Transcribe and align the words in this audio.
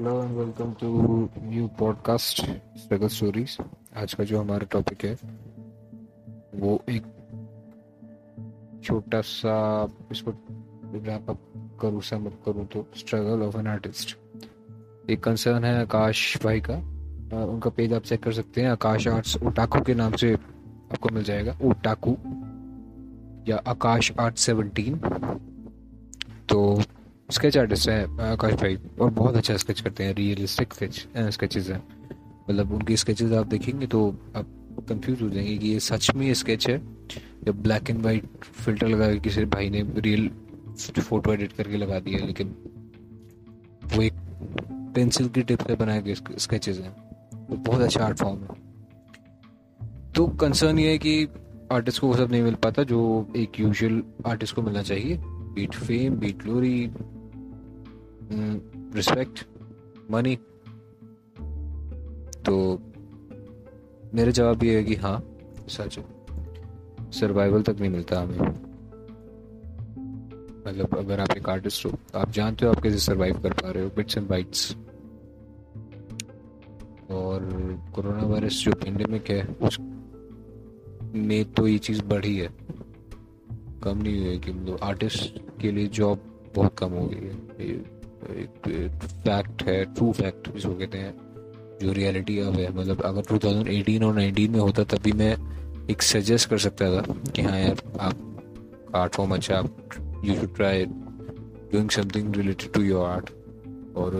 Hello 0.00 0.22
and 0.22 0.36
welcome 0.36 0.72
to 0.72 1.28
new 1.38 1.68
podcast 1.78 2.36
struggle 2.78 3.08
stories 3.08 3.56
आज 3.96 4.14
का 4.14 4.24
जो 4.24 4.40
हमारा 4.40 4.66
टॉपिक 4.70 5.04
है 5.04 5.18
वो 6.54 6.82
एक 6.88 7.02
छोटा 8.84 9.20
सा 9.20 9.84
इसको 10.12 10.30
रैप 10.94 11.30
अप 11.30 11.38
करूँ 11.80 12.02
सम 12.02 12.26
अप 12.26 12.38
करूँ 12.46 12.66
तो 12.66 12.86
स्ट्रगल 12.96 13.42
ऑफ़ 13.42 13.58
एन 13.58 13.66
आर्टिस्ट 13.66 14.18
एक 15.10 15.24
कंसर्न 15.24 15.64
है 15.64 15.80
आकाश 15.80 16.44
भाई 16.44 16.60
का। 16.60 16.74
आ, 16.74 17.44
उनका 17.44 17.70
पेज 17.70 17.92
आप 17.92 18.02
चेक 18.02 18.22
कर 18.22 18.32
सकते 18.32 18.60
हैं। 18.60 18.70
आकाश 18.70 19.08
आर्ट्स 19.08 19.36
ओटाकू 19.42 19.80
के 19.80 19.94
नाम 19.94 20.12
से 20.12 20.34
आपको 20.92 21.08
मिल 21.08 21.22
जाएगा। 21.22 21.58
ओटाकू 21.62 22.16
या 23.48 23.56
आकाश 23.66 24.12
आर्ट 24.20 24.36
सेवनटीन 24.36 24.96
तो 26.48 26.82
स्केच 27.30 27.56
आर्टिस्ट 27.58 27.88
है 27.88 28.02
आकाश 28.22 28.52
भाई, 28.52 28.76
और 29.00 29.10
बहुत 29.10 29.36
अच्छा 29.36 29.56
स्केच 29.56 29.80
करते 29.80 30.04
हैं 30.04 30.14
रियलिस्टिक 30.14 30.74
स्केच 30.74 31.06
स्केचेस 31.16 31.68
हैं। 31.68 31.82
मतलब 32.50 32.72
उनकी 32.72 32.96
स्केचेस 32.96 33.32
आप 33.32 33.46
देखेंगे 33.46 33.86
तो 33.86 34.08
आप 34.36 34.46
कंफ्यूज 34.88 35.22
हो 35.22 35.28
जाएँगे 35.30 35.56
कि 35.58 35.68
ये 35.68 35.80
सच 35.80 36.10
में 36.14 36.32
स्केच 36.34 36.68
है, 36.68 36.76
या 37.46 37.52
ब्लैक 37.52 37.90
एंड 37.90 38.02
वाइट 38.02 38.44
फ़िल्टर 38.44 38.88
लगा 38.88 39.12
के 39.12 39.18
किसी 39.18 39.44
भाई 39.46 39.70
ने 39.70 39.82
रियल 39.98 40.30
फ़ोटो 41.00 41.32
एडिट 41.32 41.52
करके 41.52 41.76
लगा 41.76 41.98
दिया 42.00 42.24
लेकिन 42.26 42.54
वो 43.86 44.02
एक 44.02 44.14
पेंसिल 44.94 45.28
की 45.28 45.42
टिप 45.42 45.66
से 45.66 45.74
बनाए 45.74 46.02
गए 46.02 46.14
स्केचेस 46.14 46.78
हैं। 46.78 46.92
तो 47.32 47.56
बहुत 47.56 47.80
अच्छा 47.80 48.04
आर्ट 48.04 48.18
फॉर्म 48.18 48.40
है। 48.40 48.58
तो 50.14 50.26
कंसर्न 50.40 50.78
ये 50.78 50.90
है 50.90 50.98
कि 50.98 51.28
आर्टिस्ट 51.72 52.00
को 52.00 52.06
वो 52.06 52.16
सब 52.16 52.30
नहीं 52.30 52.42
मिल 52.42 52.54
पाता, 52.54 52.82
जो 52.82 53.32
एक 53.36 53.60
यूजुअल 53.60 54.02
आर्टिस्ट 54.26 54.54
को 54.54 54.62
मिलना 54.62 54.82
चाहिए। 54.82 55.18
Be it 55.54 55.74
fame 55.74 56.14
be it 56.14 56.42
glory 56.42 56.90
respect 58.30 59.46
money 60.10 60.36
तो 62.44 62.56
मेरा 64.14 64.30
जवाब 64.30 64.64
ये 64.64 64.76
है 64.76 64.84
कि 64.84 64.94
हाँ 64.94 65.22
सच 65.68 65.98
सर्वाइवल 67.14 67.62
तक 67.62 67.76
नहीं 67.80 67.90
मिलता 67.90 68.20
हमें। 68.20 68.38
मतलब 70.66 70.96
अगर 70.98 71.20
आप 71.20 71.36
एक 71.36 71.48
आर्टिस्ट 71.48 71.86
हो 71.86 71.90
तो 71.90 72.18
आप 72.18 72.30
जानते 72.30 72.66
हो 72.66 72.72
आप 72.72 72.80
कैसे 72.80 72.98
सर्वाइव 72.98 73.38
कर 73.38 73.52
पा 73.52 73.70
रहे 73.70 73.84
हो 73.84 73.90
बिट्स 73.96 74.16
एंड 74.18 74.28
बाइट्स 74.28 74.76
और 77.10 77.48
कोरोना 77.94 78.22
वायरस 78.22 78.62
जो 78.64 78.72
पेंडेमिक 78.72 79.30
है, 79.30 79.44
उस 79.62 79.78
में 81.14 81.52
तो 81.52 81.66
ये 81.66 81.78
चीज़ 81.78 82.02
बढ़ी 82.02 82.36
है। 82.36 82.48
कम 83.82 83.98
नहीं 83.98 84.18
हुई 84.18 84.28
है 84.28 84.38
कि 84.38 84.52
मतलब 84.52 84.78
आर्टिस्ट 84.82 85.38
के 85.60 85.72
लिए 85.72 85.86
जॉब 85.86 86.18
बहुत 86.56 86.78
कम 86.78 86.92
हो 86.92 87.06
गई 87.06 87.16
है। 87.16 87.99
फैक्ट 88.20 89.62
है 89.62 89.84
ट्रू 89.94 90.12
फैक्ट 90.12 90.52
जिसको 90.54 90.72
कहते 90.74 90.98
हैं, 90.98 91.14
जो 91.82 91.92
रियलिटी 91.92 92.38
अब 92.38 92.54
है। 92.54 92.72
मतलब 92.76 93.00
अगर 93.02 93.22
2018 93.26 94.02
और 94.04 94.14
19 94.14 94.48
में 94.48 94.58
होता 94.60 94.84
तभी 94.86 95.12
मैं 95.12 95.32
एक 95.90 96.02
सजेस्ट 96.02 96.48
कर 96.50 96.58
सकता 96.58 96.90
था 96.96 97.14
कि 97.30 97.42
हाँ 97.42 97.58
यार, 97.58 97.82
आप 98.00 98.92
आर्ट 98.96 99.14
फॉर्म 99.14 99.34
अच्छा 99.34 99.56
आप 99.58 100.22
you 100.24 100.34
should 100.34 100.54
try 100.56 100.84
doing 100.84 101.90
something 101.90 102.36
related 102.36 102.72
to 102.72 102.82
your 102.82 103.08
art 103.08 103.30
और 103.96 104.14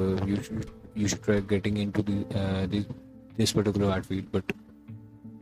you 0.97 1.09
should 1.09 1.25
try 1.25 1.41
getting 1.51 1.79
into 1.79 2.03
this 2.03 3.53
particular 3.53 3.91
art 3.91 4.05
field 4.05 4.25
but 4.35 4.53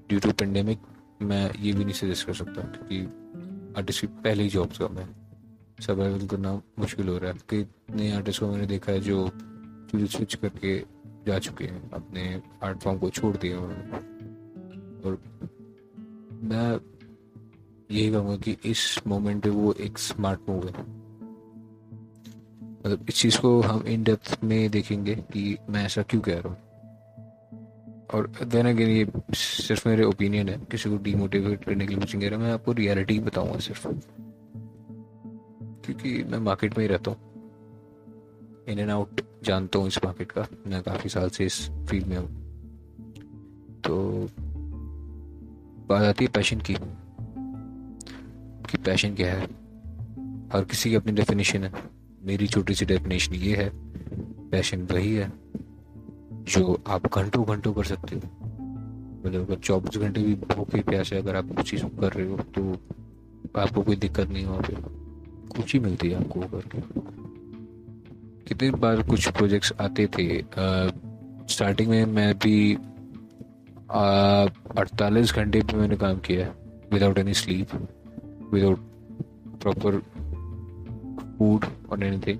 due 0.09 0.19
to 0.21 0.33
pandemic 0.33 0.79
मैं 1.23 1.51
ये 1.61 1.73
भी 1.73 1.85
नहीं 1.85 1.95
सजेस्ट 1.95 2.27
कर 2.27 2.35
सकता, 2.35 2.63
क्योंकि 2.63 2.99
आर्टिस्ट 3.77 4.01
की 4.01 4.07
पहली 4.25 4.49
जॉब 4.49 4.73
कम 4.79 4.99
है 4.99 5.07
सर्वाइवल 5.81 6.27
करना 6.27 6.63
मुश्किल 6.79 7.09
हो 7.09 7.19
रहा 7.19 7.33
है। 7.33 7.39
कितने 7.51 8.13
आर्टिस्ट 8.13 8.41
को 8.41 8.49
मैंने 8.49 8.67
देखा 8.67 8.93
है 8.93 9.01
जो 9.01 9.31
स्विच 9.95 10.35
करके 10.35 10.79
जा 11.27 11.39
चुके 11.39 11.65
हैं, 11.65 11.91
अपने 11.91 12.43
आर्ट 12.63 12.79
फॉर्म 12.79 12.99
को 12.99 13.11
छोड़ 13.11 13.37
दिया 13.37 13.59
उन्होंने। 13.59 14.09
और 15.09 15.23
मैं 16.43 16.81
यही 17.91 18.11
कहूँगा 18.11 18.37
कि 18.37 18.57
इस 18.65 19.01
मोमेंट 19.07 19.43
पे 19.43 19.51
वो 19.51 19.73
एक 19.73 19.99
स्मार्ट 19.99 20.41
मूव 20.49 20.69
है। 20.69 20.99
मतलब 22.81 23.07
इस 23.09 23.15
चीज़ 23.15 23.41
को 23.41 23.61
हम 23.61 23.83
इन 23.83 24.05
डेप्थ 24.05 24.39
में 24.45 24.71
देखेंगे 24.71 25.15
कि 25.15 25.59
मैं 25.69 25.85
ऐसा 25.85 26.03
क्यों 26.03 26.21
कह 26.21 26.39
रहा 26.39 26.49
हूँ। 26.49 26.59
और 28.15 28.33
देन 28.45 28.67
अगेन 28.67 28.89
ये 28.89 29.07
सिर्फ़ 29.33 29.89
मेरे 29.89 30.05
ओपिनियन 30.05 30.49
है, 30.49 30.59
किसी 30.71 30.91
को 30.91 30.97
डीमोटिवेट 30.97 31.65
करने 31.65 31.87
के 31.87 31.95
लिए 31.95 32.29
रहा 32.29 32.39
मैं 32.39 32.53
आपको 32.53 32.73
रियलिटी 32.73 33.19
बताऊँगा 33.19 33.59
सिर्फ़। 33.59 33.89
क्योंकि 35.89 36.25
मैं 36.25 36.39
मार्केट 36.39 36.79
में 36.79 36.85
ही 36.85 36.89
रहता 36.89 37.11
हूँ। 37.11 37.19
इन 38.69 38.79
एंड 38.79 38.91
आउट 38.91 39.21
जानता 39.45 39.79
हूँ 39.79 39.87
इस 39.87 40.05
मार्केट 40.05 40.33
का। 40.33 40.47
मैं 40.67 40.83
काफ़ी 40.83 41.11
साल 41.11 41.29
से 41.29 41.47
इस 41.47 41.71
फ़ील्ड 41.71 42.07
में 42.07 42.17
हूँ। 42.17 42.29
तो 43.85 44.29
बात 45.89 46.03
आती 46.03 46.25
है 46.25 46.31
पैशन 46.31 46.61
की। 46.61 46.75
कि 48.71 48.79
पैशन 48.79 49.15
क्या 49.15 49.35
है? 49.35 49.43
हर 50.53 50.65
किसी 50.65 50.91
की 50.91 50.97
अपनी 50.97 51.13
डेफिनेशन 51.13 51.65
है। 51.65 51.73
मेरी 52.23 52.47
छोटी 52.47 52.75
सी 52.75 52.85
डेफिनेशन 52.85 53.35
ये 53.35 53.57
है 53.57 53.73
पैशन 54.51 54.83
वही 54.83 55.15
है, 55.15 55.33
जो 56.33 56.83
आप 56.87 57.15
घंटों 57.15 57.45
घंटों 57.45 57.75
कर 57.75 57.85
सकते 57.85 58.17
हो। 58.17 58.23
मतलब 59.25 59.47
अगर 59.47 59.57
चौबीस 59.57 60.01
घंटे 60.01 60.23
भी 60.23 60.35
भूखे 60.35 60.83
प्यासे 60.83 61.17
अगर 61.17 61.37
आप 61.37 61.45
कुछ 61.45 61.71
चीज़ 61.71 61.85
कर 61.85 62.13
रहे 62.13 62.29
हो 62.29 62.37
तो 62.37 62.77
आपको 63.61 63.83
कोई 63.83 63.97
दिक्कत 63.97 64.29
नहीं 64.29 64.47
पे। 64.49 65.08
ही 65.57 65.79
मिलती 65.79 66.11
है 66.11 66.17
आपको 66.17 66.41
करके 66.41 67.01
कितनी 68.47 68.71
बार 68.71 69.03
कुछ 69.03 69.29
प्रोजेक्ट्स 69.29 69.73
आते 69.81 70.07
थे? 70.07 70.43
स्टार्टिंग 71.49 71.89
में 71.89 72.05
मैं 72.05 72.39
भी 72.39 72.75
अड़तालीस 74.79 75.33
घंटे 75.33 75.61
पे 75.61 75.77
मैंने 75.77 75.97
काम 75.97 76.19
किया 76.19 76.47
है 76.47 76.55
without 76.93 77.19
any 77.19 77.35
sleep 77.35 77.69
without 78.55 78.79
proper 79.63 79.99
food 81.39 81.65
और 81.91 82.05
एनीथिंग 82.05 82.39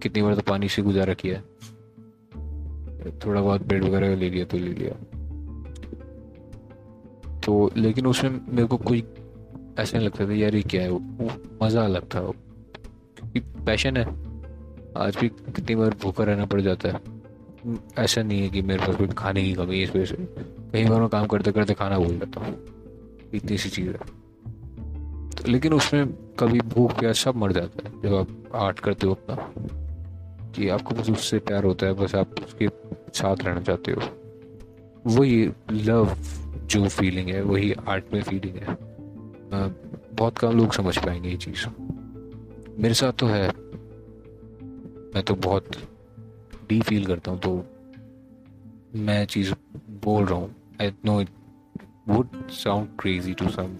कितनी 0.00 0.22
बार 0.22 0.34
तो 0.34 0.42
पानी 0.42 0.68
से 0.68 0.82
गुजारा 0.82 1.14
किया 1.14 1.42
थोड़ा 3.26 3.40
बहुत 3.40 3.66
बेड 3.66 3.84
वगैरह 3.84 4.16
ले 4.16 4.30
लिया 4.30 4.44
तो 4.44 4.58
ले 4.58 4.72
लिया। 4.72 4.92
तो 7.40 7.70
लेकिन 7.76 8.06
उसमें 8.06 8.30
मेरे 8.48 8.64
को 8.64 8.76
कोई 8.76 9.00
ऐसा 9.78 9.98
नहीं 9.98 10.08
लगता 10.08 10.28
था 10.28 10.32
यार 10.32 10.54
ये 10.54 10.62
क्या 10.62 10.82
है, 10.82 10.90
वो 10.90 11.30
मज़ा 11.62 11.84
अलग 11.84 12.02
था। 12.02 12.20
क्योंकि 12.20 13.40
पैशन 13.40 13.96
है। 13.96 14.04
आज 14.96 15.16
भी 15.20 15.28
कितनी 15.28 15.74
बार 15.74 15.96
भूखा 16.02 16.24
रहना 16.24 16.44
पड़ 16.44 16.60
जाता 16.60 16.88
है। 16.88 17.22
ऐसा 17.98 18.22
नहीं 18.22 18.42
है 18.42 18.48
कि 18.48 18.62
मेरे 18.62 18.86
पास 18.86 18.96
कोई 18.96 19.06
खाने 19.06 19.42
की 19.42 19.54
कमी 19.54 19.76
है 19.76 19.82
इस 19.82 19.90
वजह 19.90 20.04
से। 20.04 20.14
कई 20.72 20.84
बार 20.84 21.00
मैं 21.00 21.08
काम 21.08 21.26
करते 21.26 21.52
करते 21.52 21.74
खाना 21.74 21.98
भूल 21.98 22.18
जाता 22.18 22.40
हूँ। 22.40 22.64
इतनी 23.34 23.58
सी 23.58 23.68
चीज़ 23.68 23.88
है। 23.88 24.22
तो 25.28 25.44
लेकिन 25.48 25.72
उसमें 25.72 26.08
कभी 26.12 26.60
भूख 26.60 26.98
प्यास 26.98 27.18
सब 27.18 27.36
मर 27.36 27.52
जाता 27.52 27.88
है, 27.88 28.02
जब 28.02 28.14
आप 28.14 28.44
आर्ट 28.54 28.80
करते 28.80 29.06
हो 29.06 29.14
अपना। 29.14 29.52
कि 30.56 30.68
आपको 30.68 30.94
बस 30.94 31.10
उससे 31.10 31.38
प्यार 31.38 31.64
होता 31.64 31.86
है, 31.86 31.92
बस 31.92 32.14
आप 32.14 32.30
उसके 32.44 32.68
साथ 33.14 33.36
रहना 33.42 33.60
चाहते 33.60 33.92
हो। 33.92 34.00
वही 35.06 35.50
लव 35.72 36.16
जो 36.66 36.88
फीलिंग 36.88 37.28
है, 37.28 37.42
वही 37.42 37.72
आर्ट 37.72 38.04
में 38.14 38.22
फीलिंग 38.22 38.56
है। 38.56 38.91
बहुत 39.52 40.38
कम 40.38 40.56
लोग 40.58 40.72
समझ 40.72 40.96
पाएँगे 40.98 41.28
ये 41.28 41.36
चीज़। 41.36 41.66
मेरे 42.78 42.94
साथ 42.94 43.12
तो 43.12 43.26
है। 43.26 43.46
मैं 45.14 45.22
तो 45.22 45.34
बहुत 45.36 45.76
डी 46.68 46.80
फील 46.80 47.06
करता 47.06 47.30
हूँ 47.30 47.38
तो 47.40 47.54
मैं 48.98 49.24
चीज़ 49.26 49.52
बोल 50.04 50.24
रहा 50.24 50.38
हूँ। 50.38 50.54
I 50.80 50.92
know 51.04 51.20
it 51.20 51.28
would 52.08 52.48
sound 52.52 52.88
crazy 53.00 53.34
to 53.34 53.48
some 53.48 53.76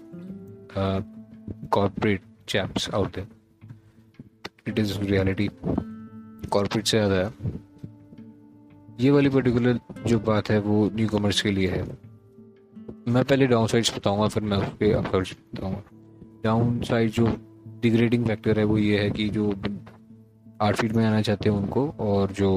corporate 1.71 2.21
chaps 2.49 2.89
out 2.89 3.15
there 3.15 4.69
it 4.69 4.79
is 4.79 4.99
reality 5.01 5.49
corporate 5.57 6.85
से 6.85 6.97
ज़्यादा। 6.97 7.15
है 7.15 7.31
ये 8.99 9.11
वाली 9.11 9.29
पर्टिकुलर 9.29 9.79
जो 10.07 10.19
बात 10.21 10.49
है, 10.49 10.59
वो 10.59 10.89
न्यू 10.93 11.07
कॉमर्स 11.09 11.41
के 11.41 11.51
लिए 11.51 11.67
है। 11.67 11.83
मैं 13.07 13.23
पहले 13.23 13.47
डाउन 13.47 13.67
साइड्स 13.67 13.95
बताऊँगा, 13.97 14.27
फिर 14.27 14.43
मैं 14.43 14.57
उसके 14.57 14.91
अपवर्ड्स 14.93 15.35
बताऊँगा। 15.55 15.81
डाउन 16.43 16.79
साइड 16.81 17.11
जो 17.11 17.25
डिग्रेडिंग 17.81 18.25
फैक्टर 18.25 18.59
है, 18.59 18.63
वो 18.65 18.77
ये 18.77 18.99
है 18.99 19.09
कि 19.11 19.27
जो 19.29 19.49
आर्ट 20.61 20.77
फ़ील्ड 20.77 20.95
में 20.95 21.05
आना 21.05 21.21
चाहते 21.21 21.49
हैं 21.49 21.55
उनको 21.57 21.87
और 21.99 22.31
जो 22.31 22.51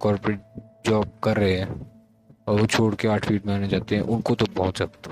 कॉरपोरेट 0.00 0.40
जॉब 0.86 1.10
कर 1.24 1.36
रहे 1.36 1.56
हैं 1.58 1.68
और 2.48 2.60
वो 2.60 2.66
छोड़ 2.66 2.94
के 2.94 3.08
आर्ट 3.08 3.24
फ़ील्ड 3.24 3.46
में 3.46 3.54
आना 3.54 3.66
चाहते 3.68 3.96
हैं, 3.96 4.02
उनको 4.02 4.34
तो 4.34 4.46
बहुत 4.56 4.78
सख्त 4.78 5.08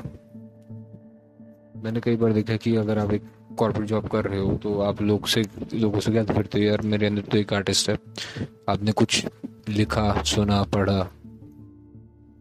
मैंने 1.85 2.00
कई 2.00 2.17
बार 2.17 2.32
देखा 2.32 2.56
कि 2.56 2.75
अगर 2.76 2.99
आप 2.99 3.12
एक 3.12 3.23
कॉर्पोरेट 3.58 3.88
जॉब 3.88 4.08
कर 4.08 4.25
रहे 4.25 4.41
हो 4.41 4.56
तो 4.56 4.79
आप 4.81 5.00
लोग 5.02 5.26
से, 5.26 5.43
लोगों 5.75 6.00
से 6.00 6.12
क्या 6.12 6.25
फिरते 6.25 6.58
हो, 6.58 6.64
यार 6.64 6.82
मेरे 6.82 7.06
अंदर 7.06 7.23
तो 7.23 7.38
एक 7.38 7.52
आर्टिस्ट 7.52 7.91
है। 7.91 7.97
आपने 8.69 8.93
कुछ 8.93 9.25
लिखा, 9.69 10.23
सुना, 10.23 10.62
पढ़ा 10.75 11.08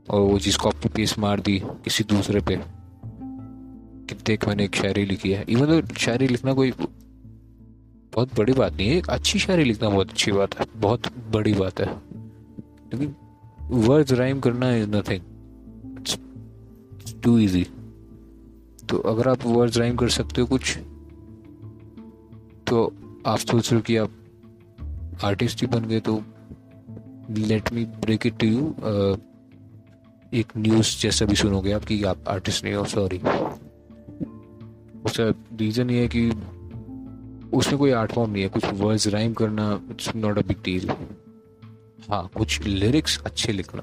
और 0.09 0.21
वो 0.21 0.39
चीज़ 0.39 0.57
कॉपी 0.57 0.89
पेस्ट 0.89 1.19
मार 1.19 1.39
दी 1.39 1.59
किसी 1.83 2.03
दूसरे 2.03 2.41
पे। 2.41 2.59
कि 4.09 4.15
देख 4.25 4.47
मैंने 4.47 4.65
एक 4.65 4.75
शायरी 4.75 5.05
लिखी 5.05 5.31
है। 5.31 5.45
इवन 5.49 5.81
तो 5.81 5.95
शायरी 5.95 6.27
लिखना 6.27 6.53
कोई 6.53 6.71
बहुत 8.13 8.37
बड़ी 8.37 8.53
बात 8.53 8.73
नहीं 8.73 8.89
है, 8.89 8.97
एक 8.97 9.09
अच्छी 9.09 9.39
शायरी 9.39 9.63
लिखना 9.63 9.89
बहुत 9.89 10.09
अच्छी 10.09 10.31
बात 10.31 10.59
है, 10.59 10.65
बहुत 10.75 11.01
बड़ी 11.31 11.53
बात 11.53 11.79
है। 11.79 11.87
लेकिन 12.93 13.15
वर्ड्स 13.61 14.11
राइम 14.11 14.39
करना 14.39 14.75
इज़ 14.75 14.89
नथिंग 14.89 15.21
टू 17.23 17.37
इजी 17.37 17.67
तो 18.89 18.97
अगर 18.97 19.27
आप 19.27 19.45
वर्ड्स 19.45 19.77
राइम 19.77 19.95
कर 19.95 20.09
सकते 20.09 20.41
हो 20.41 20.47
कुछ 20.47 20.77
तो 22.67 22.93
आप 23.25 23.37
सोच 23.37 23.71
रहे 23.71 23.75
हो 23.75 23.81
कि 23.81 23.95
आप 23.97 24.11
आर्टिस्ट 25.23 25.61
ही 25.61 25.67
बन 25.67 25.85
गए 25.85 25.99
तो 25.99 26.23
let 27.29 27.73
me 27.73 27.85
break 27.85 28.27
it 28.27 28.37
to 28.37 28.47
you 28.47 28.75
एक 30.33 30.51
न्यूज़ 30.57 31.01
जैसा 31.01 31.25
भी 31.25 31.35
सुनोगे 31.35 31.71
आप 31.71 31.83
कि 31.83 32.03
आप 32.03 32.27
आर्टिस्ट 32.27 32.63
नहीं 32.63 32.73
हो 32.73 32.85
सॉरी 32.85 33.17
उसका 35.05 35.57
रीज़न 35.57 35.89
ये 35.89 36.01
है 36.01 36.07
कि 36.07 36.29
उसमें 37.53 37.77
कोई 37.77 37.91
आर्ट 37.91 38.11
फॉर्म 38.11 38.31
नहीं 38.31 38.43
है, 38.43 38.49
कुछ 38.49 38.65
वर्ड्स 38.65 39.07
राइम 39.07 39.33
करना 39.33 39.81
it's 39.91 40.15
not 40.15 40.37
a 40.37 40.41
big 40.41 40.57
deal 40.63 40.89
हाँ 42.09 42.29
कुछ 42.37 42.61
लिरिक्स 42.61 43.21
अच्छे 43.25 43.51
लिखना, 43.51 43.81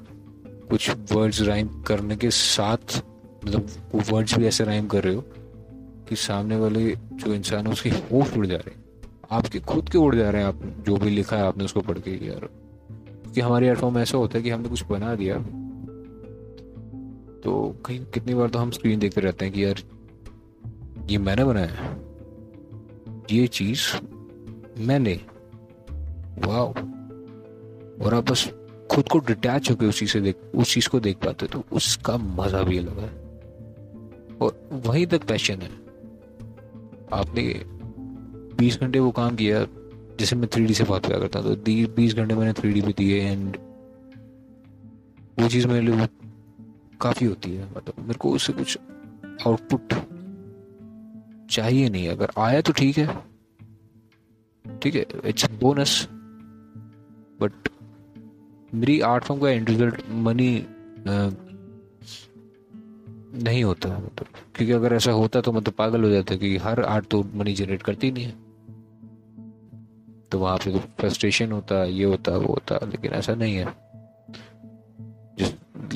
कुछ 0.69 0.89
वर्ड्स 1.11 1.41
राइम 1.41 1.81
करने 1.81 2.15
के 2.15 2.31
साथ 2.31 2.97
मतलब 3.45 3.67
वो 3.95 4.01
वर्ड्स 4.11 4.37
भी 4.37 4.45
ऐसे 4.45 4.63
राइम 4.63 4.87
कर 4.87 5.03
रहे 5.03 5.15
हो 5.15 5.23
कि 6.09 6.15
सामने 6.15 6.55
वाले 6.55 6.95
जो 6.95 7.33
इंसान 7.33 7.67
है, 7.67 7.73
उसके 7.73 7.89
होश 7.89 8.37
उड़ 8.37 8.45
जा 8.47 8.55
रहे 8.55 8.75
हैं। 8.75 8.83
आपके, 9.31 9.59
खुद 9.59 9.89
के 9.89 9.97
उड़ 9.97 10.15
जा 10.15 10.29
रहे 10.29 10.41
हैं, 10.41 10.47
आप 10.47 10.83
जो 10.87 10.97
भी 10.97 11.09
लिखा 11.09 11.35
है 11.35 11.43
आपने 11.43 11.65
उसको 11.65 11.81
पढ़ 11.81 11.97
के 11.97 12.11
यार 12.27 12.49
कि 13.33 13.41
हमारी 13.41 13.67
आर्ट 13.67 13.79
फॉर्म 13.79 13.97
ऐसा 13.97 14.17
होता 14.17 14.37
है 14.37 14.43
कि 14.43 14.49
हमने 14.49 14.69
कुछ 14.69 14.83
बना 14.85 15.15
दिया 15.15 15.35
तो 17.43 17.75
कहीं 17.85 17.99
कितनी 18.05 18.33
बार 18.33 18.49
तो 18.49 18.59
हम 18.59 18.71
स्क्रीन 18.71 18.99
देखते 18.99 19.21
रहते 19.21 19.45
हैं 19.45 19.53
कि 19.53 19.65
यार, 19.65 19.81
ये 21.09 21.17
मैंने 21.17 21.43
बनाया 21.43 21.95
ये 23.31 23.47
चीज़ 23.47 23.81
मैंने। 24.79 25.13
वाह 26.39 26.61
और 28.05 28.13
आप 28.13 28.31
बस 28.31 28.43
खुद 28.91 29.07
को 29.07 29.19
डिटैच 29.19 29.69
होकर 29.71 29.85
उस 29.85 29.99
चीज़ 29.99 30.09
से 30.09 30.21
देख, 30.21 30.35
उस 30.55 30.73
चीज़ 30.73 30.89
को 30.89 30.99
देख 30.99 31.17
पाते 31.17 31.45
तो 31.45 31.63
उसका 31.71 32.17
मज़ा 32.17 32.61
भी 32.63 32.77
अलग 32.77 32.99
है। 32.99 33.09
और 34.41 34.69
वहीं 34.85 35.05
तक 35.07 35.23
पैशन 35.23 35.61
है। 35.61 35.69
आपने 37.13 37.43
बीस 38.57 38.79
घंटे 38.79 38.99
वो 38.99 39.11
काम 39.11 39.35
किया, 39.35 39.65
जैसे 40.19 40.35
मैं 40.35 40.49
थ्री 40.53 40.73
से 40.73 40.83
बात 40.83 41.05
किया 41.05 41.19
करता 41.19 41.41
तो 41.41 41.55
बीस 41.95 42.15
घंटे 42.15 42.35
मैंने 42.35 42.53
थ्री 42.53 42.81
पे 42.81 42.93
दिए 42.97 43.21
एंड 43.21 43.57
वो 45.39 45.47
चीज़ 45.49 45.67
मेरे 45.67 45.81
लिए 45.81 46.07
काफ़ी 47.01 47.25
होती 47.25 47.51
है। 47.51 47.69
मतलब 47.71 47.99
मेरे 47.99 48.17
को 48.19 48.31
उससे 48.31 48.53
कुछ 48.53 48.77
आउटपुट 49.47 49.93
चाहिए 51.49 51.89
नहीं। 51.89 52.07
अगर 52.09 52.31
आया 52.37 52.61
तो 52.61 52.73
ठीक 52.73 52.97
है। 52.97 53.07
ठीक 54.65 54.95
है 54.95 55.05
इट्स 55.25 55.49
बोनस 55.51 56.07
बट 57.41 57.69
मेरी 58.73 58.99
आर्ट 59.01 59.23
फॉर्म 59.23 59.41
का 59.41 59.49
एंड 59.49 59.69
रिज़ल्ट 59.69 60.01
मनी 60.09 60.65
नहीं 63.43 63.63
होता। 63.63 63.89
मतलब 63.89 64.27
क्योंकि 64.55 64.73
अगर 64.73 64.93
ऐसा 64.93 65.11
होता 65.11 65.41
तो 65.41 65.51
मतलब 65.51 65.73
पागल 65.73 66.03
हो 66.03 66.09
जाता 66.09 66.35
कि 66.35 66.55
हर 66.57 66.81
आर्ट 66.83 67.07
तो 67.07 67.23
मनी 67.35 67.53
जनरेट 67.53 67.83
करती 67.83 68.11
नहीं 68.11 68.25
है। 68.25 68.35
तो 70.31 70.39
वहाँ 70.39 70.57
पे 70.57 70.71
तो 70.71 70.79
फ्रस्ट्रेशन 70.99 71.51
होता, 71.51 71.83
ये 71.83 72.03
होता, 72.03 72.31
वो 72.31 72.47
होता, 72.47 72.79
लेकिन 72.85 73.11
ऐसा 73.11 73.35
नहीं 73.35 73.55
है। 73.55 73.65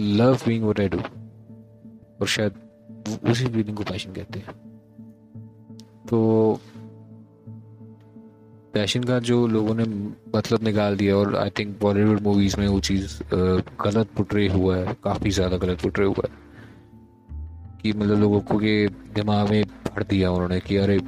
Love 0.01 0.35
being 0.35 0.63
what 0.63 0.79
I 0.79 0.89
do 0.89 0.97
और 2.21 2.27
शायद 2.27 2.53
उसी 3.31 3.45
फीलिंग 3.45 3.77
को 3.77 3.83
पैशन 3.83 4.13
कहते 4.13 4.39
हैं। 4.39 4.55
तो 6.09 6.59
पैशन 8.73 9.03
का 9.03 9.19
जो 9.19 9.47
लोगों 9.47 9.75
ने 9.75 9.83
मतलब 10.35 10.63
निकाल 10.63 10.97
दिया 10.97 11.15
और 11.15 11.35
आई 11.35 11.49
थिंक 11.49 11.79
बॉलीवुड 11.81 12.21
मूवीज़ 12.21 12.59
में 12.59 12.67
वो 12.67 12.79
चीज़ 12.79 13.19
गलत 13.83 14.07
पुटरे 14.17 14.47
हुआ 14.47 14.77
है, 14.77 14.95
काफ़ी 15.03 15.29
ज़्यादा 15.29 15.57
गलत 15.57 15.81
पुटरे 15.81 16.05
हुआ 16.05 16.27
है। 16.29 16.39
कि 17.81 17.93
मतलब 17.93 18.19
लोगों 18.19 18.39
को 18.41 18.57
के 18.57 18.87
दिमाग 18.87 19.49
में 19.49 19.63
भर 19.63 20.03
दिया 20.03 20.31
उन्होंने 20.31 20.59
कि 20.59 20.75
अरे 20.77 20.99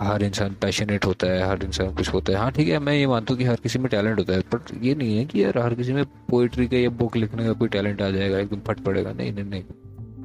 हर 0.00 0.22
इंसान 0.22 0.54
पैशनेट 0.62 1.04
होता 1.04 1.26
है, 1.26 1.42
हर 1.42 1.64
इंसान 1.64 1.94
कुछ 1.94 2.12
होता 2.12 2.32
है। 2.32 2.38
हाँ 2.38 2.50
ठीक 2.52 2.68
है, 2.68 2.78
मैं 2.78 2.92
ये 2.94 3.06
मानता 3.06 3.32
हूँ 3.32 3.38
कि 3.38 3.44
हर 3.44 3.56
किसी 3.56 3.78
में 3.78 3.88
टैलेंट 3.88 4.18
होता 4.18 4.32
है 4.32 4.40
बट 4.54 4.72
ये 4.82 4.94
नहीं 4.94 5.16
है 5.18 5.24
कि 5.24 5.42
यार 5.44 5.58
हर 5.58 5.74
किसी 5.74 5.92
में 5.92 6.04
पोइट्री 6.30 6.66
का 6.68 6.76
या 6.76 6.90
बुक 6.90 7.16
लिखने 7.16 7.44
का 7.44 7.52
कोई 7.52 7.68
टैलेंट 7.68 8.02
आ 8.02 8.10
जाएगा, 8.10 8.38
एकदम 8.38 8.60
फट 8.60 8.80
पड़ेगा। 8.80 9.12
नहीं 9.12 9.32
नहीं 9.32 9.44
नहीं। 9.44 9.62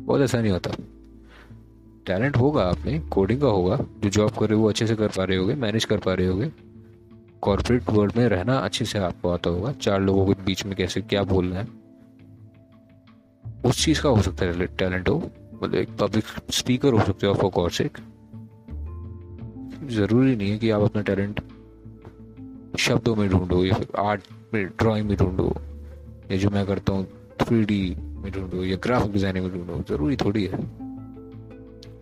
बहुत 0.05 0.21
ऐसा 0.21 0.41
नहीं 0.41 0.51
होता। 0.51 0.71
टैलेंट 2.05 2.37
होगा 2.37 2.63
आपने 2.63 2.99
कोडिंग 2.99 3.41
का 3.41 3.47
होगा। 3.47 3.75
जो 3.75 4.09
जॉब 4.09 4.31
कर 4.31 4.45
रहे 4.45 4.55
हो 4.55 4.61
वो 4.61 4.69
अच्छे 4.69 4.87
से 4.87 4.95
कर 4.95 5.07
पा 5.07 5.23
रहे 5.23 5.37
होगे 5.37 5.55
मैनेज 5.55 5.85
कर 5.85 5.97
पा 5.97 6.13
रहे 6.13 6.27
होगे। 6.27 6.51
कॉर्पोरेट 7.41 7.89
वर्ल्ड 7.89 8.17
में 8.17 8.27
रहना 8.29 8.57
अच्छे 8.57 8.85
से 8.85 8.99
आपको 8.99 9.29
आता 9.29 9.49
होगा। 9.49 9.71
चार 9.71 10.01
लोगों 10.01 10.25
के 10.25 10.43
बीच 10.43 10.65
में 10.65 10.75
कैसे 10.75 11.01
क्या 11.01 11.23
बोलना 11.23 11.59
है। 11.59 11.67
उस 13.65 13.85
चीज़ 13.85 14.01
का 14.01 14.09
हो 14.09 14.21
सकता 14.21 14.45
है 14.45 14.65
टैलेंट 14.65 15.09
हो। 15.09 15.17
मतलब 15.53 15.75
एक 15.75 15.97
पब्लिक 15.99 16.51
स्पीकर 16.51 16.93
हो 16.93 16.99
सकते 16.99 17.27
हो 17.27 17.33
फॉर 17.33 17.51
गॉड 17.51 17.71
सेक 17.71 17.97
ज़रूरी 19.89 20.35
नहीं 20.35 20.51
है 20.51 20.57
कि 20.57 20.69
आप 20.69 20.81
अपना 20.81 21.01
टैलेंट 21.01 21.39
शब्दों 22.79 23.15
में 23.15 23.29
ढूंढो 23.29 23.65
या 23.65 23.73
फिर 23.73 23.87
आर्ट 23.97 24.21
में, 24.53 24.65
ड्राइंग 24.65 25.07
में 25.09 25.17
ढूंढो, 25.17 25.55
या 26.31 26.37
जो 26.37 26.49
मैं 26.49 26.65
करता 26.65 26.93
हूँ 26.93 27.07
थ्री 27.41 27.95
में 27.99 28.31
ढूंढो, 28.31 28.63
या 28.63 28.77
ग्राफिक 28.77 29.11
डिज़ाइनिंग 29.11 29.45
में 29.45 29.53
ढूंढो, 29.53 29.83
ज़रूरी 29.89 30.15
थोड़ी 30.15 30.45
है। 30.45 30.59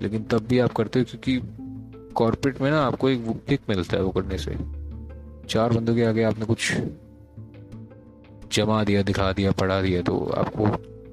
लेकिन 0.01 0.23
तब 0.23 0.45
भी 0.47 0.59
आप 0.59 0.71
करते 0.71 0.99
हो, 0.99 1.05
क्योंकि 1.05 1.41
कॉर्पोरेट 2.15 2.61
में 2.61 2.71
ना 2.71 2.81
आपको 2.81 3.09
एक 3.09 3.25
किक 3.49 3.61
मिलता 3.69 3.97
है 3.97 4.03
वो 4.03 4.11
करने 4.11 4.37
से। 4.37 4.57
चार 5.49 5.73
बंदों 5.73 5.95
के 5.95 6.03
आगे 6.03 6.23
आपने 6.23 6.45
कुछ 6.45 6.73
जमा 8.53 8.83
दिया, 8.83 9.01
दिखा 9.01 9.31
दिया, 9.33 9.51
पढ़ा 9.51 9.81
दिया 9.81 10.01
तो 10.01 10.19
आपको 10.37 10.65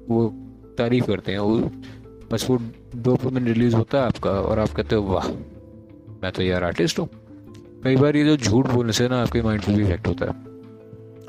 वो 0.09 0.27
तारीफ़ 0.77 1.05
करते 1.05 1.31
हैं। 1.31 1.39
वो 1.39 1.59
बस 2.31 2.49
वो 2.49 2.59
डोपामिन 2.95 3.45
रिलीज़ 3.45 3.75
होता 3.75 3.97
है 3.97 4.05
आपका 4.05 4.31
और 4.31 4.59
आप 4.59 4.69
कहते 4.69 4.95
हो, 4.95 5.01
वाह 5.03 5.27
मैं 6.23 6.31
तो 6.31 6.43
यार 6.43 6.63
आर्टिस्ट 6.63 6.99
हूँ। 6.99 7.09
कई 7.83 7.95
बार 7.95 8.15
ये 8.15 8.25
जो 8.25 8.37
झूठ 8.37 8.67
बोलने 8.67 8.93
से 8.93 9.07
ना 9.07 9.21
आपके 9.21 9.41
माइंड 9.41 9.63
पे 9.63 9.75
भी 9.75 9.83
इफ़ेक्ट 9.83 10.07
होता 10.07 10.25
है। 10.25 10.31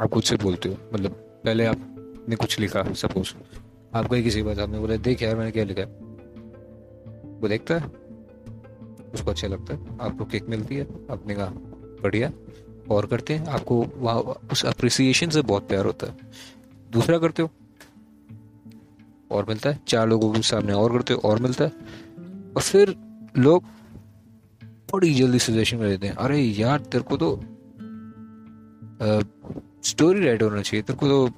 आप 0.02 0.10
खुद 0.12 0.22
से 0.22 0.36
बोलते 0.36 0.68
हो 0.68 0.76
मतलब 0.94 1.10
पहले 1.12 1.66
आपने 1.66 2.36
कुछ 2.36 2.60
लिखा 2.60 2.92
सपोज़ 2.92 3.34
आप 3.94 4.06
कहीं 4.06 4.22
किसी 4.22 4.42
बात 4.42 4.58
आपने 4.58 4.78
बोला, 4.78 4.96
देख 4.96 5.22
यार, 5.22 5.36
मैंने 5.36 5.50
क्या 5.50 5.64
लिखा 5.64 5.80
है? 5.80 5.86
वो 7.40 7.48
देखता 7.48 7.74
है। 7.74 7.84
उसको 9.14 9.30
अच्छा 9.30 9.48
लगता 9.48 9.74
है। 9.74 9.98
आपको 10.00 10.24
केक 10.24 10.48
मिलती 10.48 10.76
है। 10.76 10.86
आपने 11.10 11.34
कहा, 11.34 11.46
बढ़िया। 12.02 12.32
और 12.90 13.06
करते 13.06 13.34
हैं। 13.34 13.46
आपको 13.46 13.86
वहाँ, 13.96 14.20
उस 14.52 14.66
अप्रिसिएशन 14.66 15.28
से 15.30 15.42
बहुत 15.42 15.68
प्यार 15.68 15.84
होता 15.84 16.06
है। 16.06 16.16
दूसरा 16.92 17.18
करते 17.18 17.42
हो। 17.42 17.50
और 19.30 19.46
मिलता 19.48 19.70
है। 19.70 19.80
चार 19.88 20.08
लोगों 20.08 20.32
के 20.32 20.42
सामने 20.42 20.72
और 20.72 20.92
करते 20.92 21.14
हो, 21.14 21.20
और 21.24 21.38
मिलता 21.38 21.64
है। 21.64 21.72
और 22.56 22.62
फिर 22.62 22.96
लोग 23.38 23.64
बड़ी 24.92 25.14
जल्दी 25.14 25.38
सजेशन 25.38 25.78
कर 25.78 25.88
देते 25.88 26.06
हैं। 26.06 26.14
अरे 26.14 26.38
यार, 26.40 26.80
तेरे 26.82 27.04
को 27.04 27.16
तो 27.16 27.36
स्टोरी 29.84 30.24
राइटर 30.26 30.44
होना 30.44 30.62
चाहिए, 30.62 30.82
तेरे 30.82 30.98
को 30.98 31.08
तो 31.08 31.28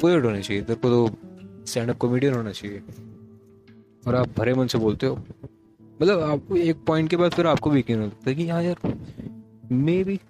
पोएट 0.00 0.24
होना 0.24 0.40
चाहिए, 0.40 0.62
तेरे 0.62 0.80
को 0.82 0.88
तो 0.88 1.66
स्टैंड 1.66 1.90
अप 1.90 1.96
कॉमेडियन 1.96 2.34
होना 2.34 2.52
चाहिए। 2.52 2.82
और 4.06 4.14
आप 4.14 4.28
भरे 4.38 4.54
मन 4.54 4.66
से 4.66 4.78
बोलते 4.78 5.06
हो। 5.06 5.16
मतलब 6.02 6.20
आपको 6.20 6.56
एक 6.56 6.84
पॉइंट 6.86 7.10
के 7.10 7.16
बाद 7.16 7.32
फिर 7.32 7.46
आपको 7.46 7.70
भी 7.70 7.80
यकीन 7.80 8.00
होता 8.00 8.30
है 8.30 8.34
कि 8.36 8.48
हाँ 8.48 8.62
यार 8.62 8.76
मे 9.72 10.02
भी 10.04 10.20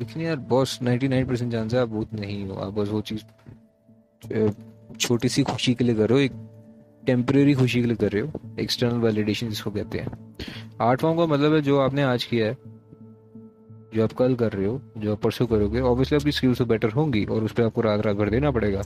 लेकिन 0.00 0.22
यार 0.22 0.36
बॉस 0.48 0.78
99 0.82 1.26
परसेंट 1.28 1.52
चांस 1.52 1.74
है 1.74 1.80
आप 1.80 1.88
भूत 1.88 2.12
नहीं 2.14 2.44
हो। 2.46 2.54
आप 2.56 2.72
बस 2.72 2.88
वो 2.88 3.00
चीज़ 3.00 3.22
छोटी 4.98 5.28
सी 5.28 5.42
खुशी 5.42 5.74
के 5.74 5.84
लिए 5.84 5.94
करो, 5.94 6.18
एक 6.18 6.32
टेम्परेरी 7.06 7.54
खुशी 7.54 7.80
के 7.80 7.86
लिए 7.86 7.96
कर 7.96 8.10
रहे 8.10 8.22
हो 8.22 8.40
एक्सटर्नल 8.60 8.98
वैलिडेशन 8.98 9.48
जिसको 9.48 9.70
कहते 9.70 9.98
हैं। 9.98 10.36
आर्ट 10.80 11.00
फॉर्म 11.00 11.18
का 11.18 11.26
मतलब 11.26 11.54
है 11.54 11.60
जो 11.62 11.78
आपने 11.78 12.02
आज 12.02 12.24
किया 12.24 12.46
है, 12.46 12.56
जो 13.94 14.04
आप 14.04 14.12
कल 14.12 14.34
कर 14.34 14.52
रहे 14.52 14.66
हो, 14.66 14.80
जो 14.98 15.12
आप 15.12 15.20
परसों 15.20 15.46
करोगे 15.46 15.80
ऑब्वियसली 15.82 16.16
आपकी 16.16 16.32
स्किल्स 16.32 16.58
तो 16.58 16.64
बेटर 16.64 16.90
होंगी 16.90 17.24
और 17.24 17.44
उस 17.44 17.52
पर 17.52 17.62
आपको 17.62 17.80
रात 17.80 18.00
रात 18.00 18.16
भर 18.16 18.30
देना 18.30 18.50
पड़ेगा। 18.50 18.82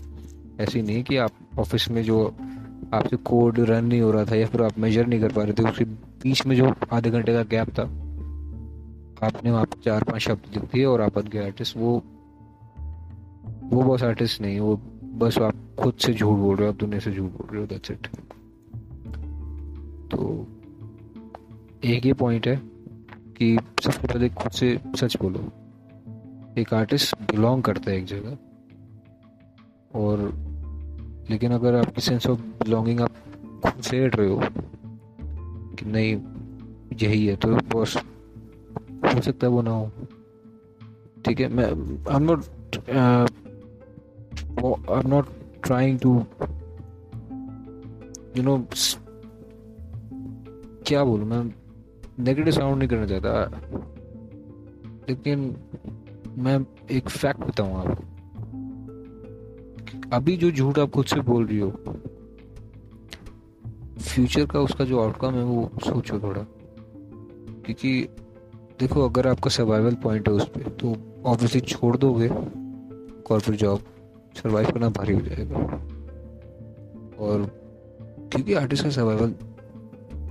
ऐसी 0.60 0.82
नहीं 0.82 1.02
कि 1.04 1.16
आप 1.16 1.58
ऑफ़िस 1.58 1.88
में 1.90 2.02
जो 2.02 2.24
आपसे 2.94 3.16
कोड 3.16 3.58
रन 3.60 3.84
नहीं 3.84 4.00
हो 4.00 4.10
रहा 4.10 4.24
था 4.24 4.36
या 4.36 4.46
फिर 4.46 4.62
आप 4.62 4.78
मेजर 4.78 5.06
नहीं 5.06 5.20
कर 5.20 5.32
पा 5.32 5.42
रहे 5.42 5.52
थे, 5.52 5.68
उसके 5.70 5.84
बीच 5.84 6.46
में 6.46 6.56
जो 6.56 6.72
आधे 6.92 7.10
घंटे 7.10 7.32
का 7.32 7.42
गैप 7.50 7.68
था, 7.78 7.82
आपने 9.26 9.50
वहाँ 9.50 9.66
चार 9.84 10.04
पाँच 10.04 10.22
शब्द 10.22 10.54
लिख 10.54 10.64
दिए 10.64 10.84
और 10.84 11.00
आप 11.00 11.14
बन 11.14 11.28
गए 11.28 11.44
आर्टिस्ट 11.44 11.76
वो 11.76 12.02
वो 13.64 13.82
बॉस 13.82 14.02
आर्टिस्ट 14.02 14.40
नहीं, 14.40 14.60
वो 14.60 14.80
बस 15.20 15.38
आप 15.38 15.54
खुद 15.78 15.94
से 16.00 16.12
झूठ 16.12 16.38
बोल 16.38 16.56
रहे 16.56 16.66
हो, 16.66 16.72
आप 16.72 16.78
दुनिया 16.80 17.00
से 17.00 17.12
झूठ 17.12 17.30
बोल 17.30 17.48
रहे 17.50 17.60
हो 17.60 17.66
दैट्स 17.66 17.90
इट 17.90 18.06
तो 20.10 20.46
एक 21.84 22.06
ये 22.06 22.12
पॉइंट 22.12 22.46
है 22.48 22.56
कि 23.36 23.56
सबसे 23.84 24.06
पहले 24.06 24.28
खुद 24.30 24.52
से 24.52 24.78
सच 24.96 25.16
बोलो। 25.22 25.40
एक 26.58 26.72
आर्टिस्ट 26.74 27.14
बिलोंग 27.30 27.62
करता 27.62 27.90
है 27.90 27.96
एक 27.98 28.04
जगह, 28.04 28.36
और 29.94 30.20
लेकिन 31.30 31.52
अगर 31.52 31.74
आपकी 31.76 32.00
सेंस 32.00 32.26
ऑफ़ 32.26 32.40
बिलोंगिंग 32.62 33.00
आप 33.00 33.12
खुद 33.64 33.82
से 33.82 34.04
हट 34.04 34.16
रहे 34.16 34.28
हो, 34.28 34.40
कि 35.74 35.86
नहीं, 35.86 36.16
यही 37.02 37.26
है 37.26 37.36
तो 37.36 37.48
बॉस 37.72 37.96
हो 37.96 39.20
सकता 39.20 39.46
है 39.46 39.52
वो 39.52 39.62
ना 39.62 39.70
हो। 39.70 39.90
ठीक 41.24 41.40
है, 41.40 41.48
मैं 41.48 41.64
I 41.64 42.16
am 42.16 42.22
not 42.22 42.44
am 44.64 45.08
not 45.08 45.26
trying 45.64 45.98
to 45.98 46.24
you 48.36 48.42
know 48.42 48.66
क्या 50.86 51.04
बोलूँ 51.04 51.26
मैं 51.26 51.54
नेगेटिव 52.18 52.52
साउंड 52.52 52.78
नहीं 52.78 52.88
करना 52.88 53.06
चाहता। 53.06 53.60
लेकिन 55.08 55.56
मैं 56.38 56.66
एक 56.90 57.08
फैक्ट 57.08 57.40
बताऊँ 57.40 57.74
आपको। 57.74 58.04
अभी 60.12 60.36
जो 60.36 60.50
झूठ 60.50 60.78
आप 60.78 60.90
खुद 60.90 61.06
से 61.06 61.20
बोल 61.20 61.46
रही 61.46 61.58
हो 61.58 61.70
फ्यूचर 64.00 64.46
का 64.46 64.60
उसका 64.60 64.84
जो 64.84 65.00
आउटकम 65.00 65.34
है 65.34 65.44
वो 65.44 65.70
सोचो 65.86 66.20
थोड़ा। 66.20 66.42
क्योंकि 67.64 68.08
देखो, 68.80 69.08
अगर 69.08 69.26
आपका 69.28 69.50
सर्वाइवल 69.50 69.94
पॉइंट 69.94 70.28
है 70.28 70.34
उस 70.34 70.48
पर 70.48 70.62
तो 70.62 70.96
ऑब्वियसली 71.26 71.60
छोड़ 71.60 71.96
दोगे 71.96 72.28
कॉर्पोरेट 73.22 73.60
जॉब 73.60 73.80
सर्वाइव 74.34 74.70
करना 74.70 74.88
भारी 74.88 75.14
हो 75.14 75.20
जाएगा। 75.20 75.56
और 77.18 77.46
क्योंकि 78.32 78.54
आर्टिस्ट 78.54 78.84
का 78.84 78.90
सर्वाइवल 78.90 79.34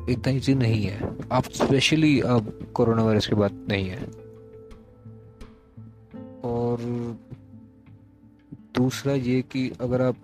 इतना 0.10 0.34
ईजी 0.34 0.56
नहीं 0.56 0.84
है। 0.84 1.10
आप 1.32 1.50
स्पेशली 1.54 2.20
अब 2.20 2.72
कोरोना 2.74 3.04
वायरस 3.04 3.28
के 3.28 3.36
बाद 3.36 3.66
नहीं 3.70 3.90
है। 3.90 4.04
और 6.44 6.78
दूसरा 8.76 9.14
ये 9.14 9.42
कि 9.42 9.72
अगर 9.82 10.02
आप 10.02 10.16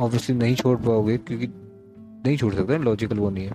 ऑब्वियसली 0.00 0.36
नहीं 0.36 0.54
छोड़ 0.54 0.78
पाओगे, 0.78 1.16
क्योंकि 1.18 1.46
नहीं 1.48 2.36
छोड़ 2.36 2.54
सकते 2.54 2.78
लॉजिकल 2.78 3.18
वो 3.18 3.30
नहीं 3.30 3.46
है। 3.46 3.54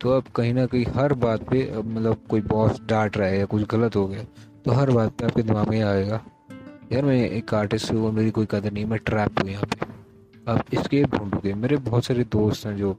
तो 0.00 0.12
आप 0.12 0.28
कहीं 0.28 0.52
ना 0.54 0.66
कहीं 0.66 0.84
हर 0.86 1.12
बात 1.14 1.48
पे 1.50 1.70
मतलब 1.76 2.18
कोई 2.30 2.40
बॉस 2.40 2.80
डांट 2.86 3.16
रहा 3.16 3.28
है 3.28 3.38
या 3.38 3.44
कुछ 3.44 3.62
गलत 3.66 3.96
हो 3.96 4.06
गया 4.08 4.24
तो 4.64 4.72
हर 4.72 4.90
बात 4.90 5.12
पे 5.12 5.24
आपके 5.24 5.42
दिमाग 5.42 5.68
में 5.68 5.80
आएगा। 5.82 6.20
यार 6.92 7.04
मैं 7.04 7.30
एक 7.30 7.54
आर्टिस्ट 7.54 7.92
हूँ 7.92 8.12
मेरी 8.12 8.30
कोई 8.30 8.46
कदर 8.50 8.72
नहीं, 8.72 8.84
मैं 8.84 8.98
ट्रैप 8.98 9.42
हूँ 9.42 9.50
यहाँ 9.50 9.64
पे। 9.64 9.86
आप 10.52 10.84
स्केप 10.84 11.14
ढूंढोगे। 11.14 11.54
मेरे 11.54 11.76
बहुत 11.76 12.04
सारे 12.04 12.24
दोस्त 12.24 12.66
हैं 12.66 12.76
जो 12.76 12.92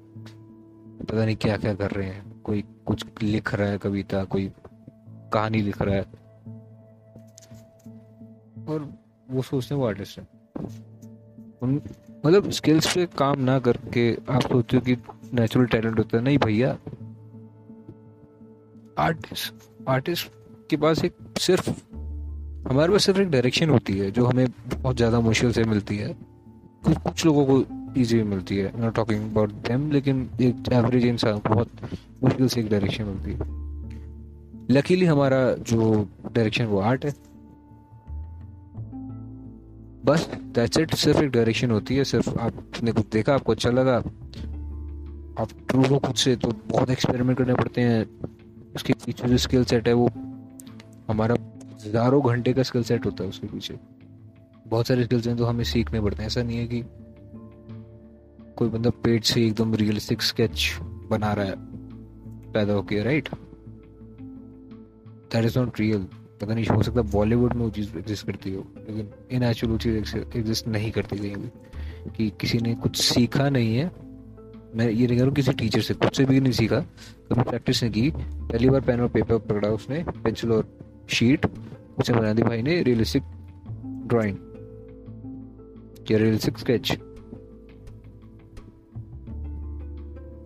पता 1.09 1.25
नहीं 1.25 1.35
क्या 1.35 1.57
क्या 1.57 1.73
कर 1.73 1.91
रहे 1.91 2.07
हैं। 2.07 2.41
कोई 2.41 2.63
कुछ 2.85 3.05
लिख 3.23 3.53
रहा 3.53 3.69
है 3.69 3.77
कविता, 3.77 4.23
कोई 4.23 4.51
कहानी 5.33 5.61
लिख 5.61 5.81
रहा 5.81 5.95
है। 5.95 6.01
और 8.65 8.93
वो 9.29 9.41
सोचते 9.41 9.75
हैं 9.75 9.81
वो 9.81 9.87
आर्टिस्ट 9.87 10.19
है। 10.19 10.27
उन 11.61 11.81
मतलब 12.25 12.49
स्किल्स 12.51 12.95
पे 12.95 13.05
काम 13.05 13.39
ना 13.39 13.59
करके 13.59 14.17
आप 14.29 14.41
सोचते 14.41 14.77
हो 14.77 14.81
कि 14.81 14.95
नेचुरल 15.33 15.65
टैलेंट 15.65 15.99
होता 15.99 16.17
है। 16.17 16.23
नहीं 16.23 16.37
भैया। 16.37 16.77
आर्टिस्ट 18.99 19.53
आर्टिस्ट 19.87 20.31
के 20.69 20.77
पास 20.77 21.05
एक 21.05 21.15
सिर्फ़ 21.37 21.86
हमारे 22.69 22.91
पास 22.91 23.05
सिर्फ़ 23.05 23.19
एक 23.19 23.29
डायरेक्शन 23.31 23.69
होती 23.69 23.97
है, 23.97 24.09
जो 24.11 24.25
हमें 24.25 24.47
बहुत 24.73 24.95
ज़्यादा 24.97 25.19
मुश्किल 25.19 25.51
से 25.51 25.63
मिलती 25.63 25.97
है। 25.97 26.15
कुछ 26.85 26.97
कुछ 26.97 27.25
लोगों 27.25 27.45
को 27.45 27.63
ईजी 27.99 28.21
मिलती 28.23 28.57
है 28.57 28.71
नॉट 28.81 28.95
टॉकिंग 28.95 29.23
अबाउट 29.31 29.51
देम 29.67 29.91
लेकिन 29.91 30.29
एक 30.41 30.71
एवरेज 30.73 31.05
इंसान 31.05 31.41
बहुत 31.47 31.69
मुश्किल 32.23 32.47
से 32.47 32.59
एक 32.61 32.69
डायरेक्शन 32.69 33.03
मिलती 33.03 33.31
है। 33.31 33.55
लकीली 34.71 35.05
हमारा 35.05 35.39
जो 35.63 36.07
डायरेक्शन 36.25 36.65
वो 36.65 36.79
आर्ट 36.81 37.05
है। 37.05 37.11
बस 40.05 40.29
दैट्स 40.55 40.77
इट 40.77 40.93
सिर्फ़ 40.95 41.23
एक 41.23 41.29
डायरेक्शन 41.31 41.71
होती 41.71 41.95
है, 41.95 42.03
सिर्फ़ 42.03 42.29
आपने 42.29 42.91
कुछ 42.91 43.09
देखा, 43.09 43.33
आपको 43.33 43.51
अच्छा 43.51 43.69
लगा। 43.69 43.97
आप 45.39 45.49
ट्रू 45.69 45.83
हो 45.83 45.97
खुद 45.99 46.15
से 46.15 46.35
तो 46.35 46.51
बहुत 46.67 46.89
एक्सपेरिमेंट 46.89 47.37
करने 47.37 47.53
पड़ते 47.53 47.81
हैं, 47.81 48.05
उसके 48.75 48.93
पीछे 48.95 49.27
जो 49.27 49.37
स्किल 49.37 49.63
सेट 49.65 49.87
है 49.87 49.93
वो 49.93 50.09
हमारा 51.09 51.35
हज़ारों 51.85 52.21
घंटे 52.25 52.53
का 52.53 52.63
स्किल 52.63 52.83
सेट 52.83 53.05
होता 53.05 53.23
है 53.23 53.29
उसके 53.29 53.47
पीछे। 53.47 53.75
बहुत 54.67 54.87
सारे 54.87 55.03
स्किल्स 55.03 55.27
हैं 55.27 55.37
तो 55.37 55.45
हमें 55.45 55.63
सीखने 55.63 56.01
पड़ते 56.01 56.21
हैं। 56.21 56.27
ऐसा 56.27 56.43
नहीं 56.43 56.57
है 56.57 56.67
कि 56.67 56.83
कोई 58.55 58.69
बंदा 58.69 58.89
पेट 59.03 59.23
से 59.23 59.45
एकदम 59.45 59.75
रियलिस्टिक 59.75 60.21
स्केच 60.21 60.77
बना 61.09 61.33
रहा 61.33 61.45
है, 61.45 61.55
पैदा 62.51 62.73
होके 62.73 63.03
right 63.03 63.29
that 65.33 65.45
is 65.45 65.59
not 65.59 65.79
real 65.79 66.07
पता 66.41 66.53
नहीं, 66.53 66.65
हो 66.65 66.83
सकता 66.83 67.01
बॉलीवुड 67.01 67.53
में 67.53 67.63
वो 67.63 67.69
चीज़ 67.69 67.97
एग्जिस्ट 67.97 68.25
करती 68.25 68.53
हो, 68.53 68.65
लेकिन 68.77 69.09
इन 69.31 69.43
एक्चुअल 69.43 69.77
चीज़ 69.77 70.17
एग्जिस्ट 70.37 70.67
नहीं 70.67 70.91
करती 70.91 71.17
कहीं 71.17 71.35
भी। 71.35 71.49
कि 72.17 72.29
किसी 72.41 72.57
ने 72.57 72.73
कुछ 72.75 72.95
सीखा 72.97 73.49
नहीं 73.49 73.75
है। 73.75 73.91
मैं 74.75 74.89
ये 74.89 75.07
नहीं 75.07 75.17
कह 75.17 75.23
रहा 75.23 75.33
किसी 75.33 75.53
टीचर 75.53 75.81
से, 75.81 75.93
खुद 75.93 76.11
से 76.11 76.25
भी 76.25 76.39
नहीं 76.39 76.53
सीखा। 76.53 76.79
कभी 77.29 77.41
प्रैक्टिस 77.41 77.83
नहीं 77.83 77.93
की। 77.93 78.11
पहली 78.47 78.69
बार 78.69 78.81
पेन 78.81 79.01
और 79.01 79.07
पेपर 79.07 79.37
पकड़ा 79.39 79.69
उसने 79.69 80.03
पेंसिल 80.23 80.51
और 80.51 80.63
शीट 81.09 81.45
उसे 81.99 82.13
बना 82.13 82.33
दी 82.33 82.41
भाई 82.41 82.61
ने 82.61 82.83
रियलिस्टिक 82.83 83.23
ड्राइंग 83.85 84.37
या 86.11 86.17
रियलिस्टिक 86.17 86.57
स्केच 86.57 86.97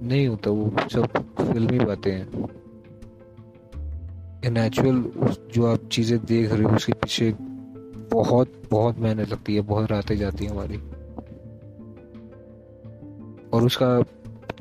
नहीं 0.04 0.28
होता, 0.28 0.50
वो 0.50 0.74
सब 0.92 1.08
फिल्मी 1.54 1.80
बातें 1.80 2.12
हैं। 2.12 2.50
नेचुरल 4.52 5.04
जो 5.54 5.66
आप 5.66 5.90
चीज़ें 5.92 6.26
देख 6.26 6.52
रहे 6.52 6.64
हो, 6.64 6.70
उसके 6.70 6.94
पीछे 6.94 7.32
बहुत 8.12 8.64
बहुत 8.72 8.98
मेहनत 8.98 9.30
लगती 9.30 9.56
है, 9.56 9.62
बहुत 9.62 9.92
रातें 9.92 10.18
जाती 10.18 10.46
है 10.46 10.52
हमारी। 10.52 10.78
और 13.50 13.64
उसका 13.64 14.02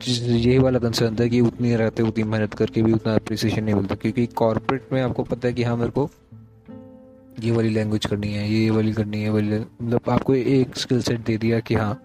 यही 0.08 0.58
वाला 0.58 0.78
कंसर्न 0.78 1.16
था 1.16 1.26
कि 1.26 1.40
उतनी 1.40 1.74
रातें 1.76 2.02
उतनी 2.04 2.24
मेहनत 2.24 2.54
करके 2.54 2.82
भी 2.82 2.92
उतना 2.92 3.14
अप्रिसिएशन 3.14 3.64
नहीं 3.64 3.74
मिलता। 3.74 3.94
क्योंकि 3.94 4.26
कॉर्पोरेट 4.26 4.92
में 4.92 5.00
आपको 5.02 5.22
पता 5.24 5.48
है 5.48 5.54
कि 5.54 5.62
हाँ 5.62 5.76
मेरे 5.76 5.90
को 5.90 6.08
ये 7.40 7.50
वाली 7.50 7.68
लैंग्वेज 7.68 8.06
करनी 8.06 8.32
है, 8.32 8.48
ये 8.50 8.70
वाली 8.70 8.92
करनी 8.92 9.22
है 9.22 9.30
वाली 9.30 9.58
मतलब 9.58 10.00
आपको 10.08 10.34
एक 10.34 10.76
स्किल 10.76 11.02
सेट 11.02 11.20
दे 11.20 11.36
दिया 11.38 11.60
कि 11.60 11.74
हाँ 11.74 12.02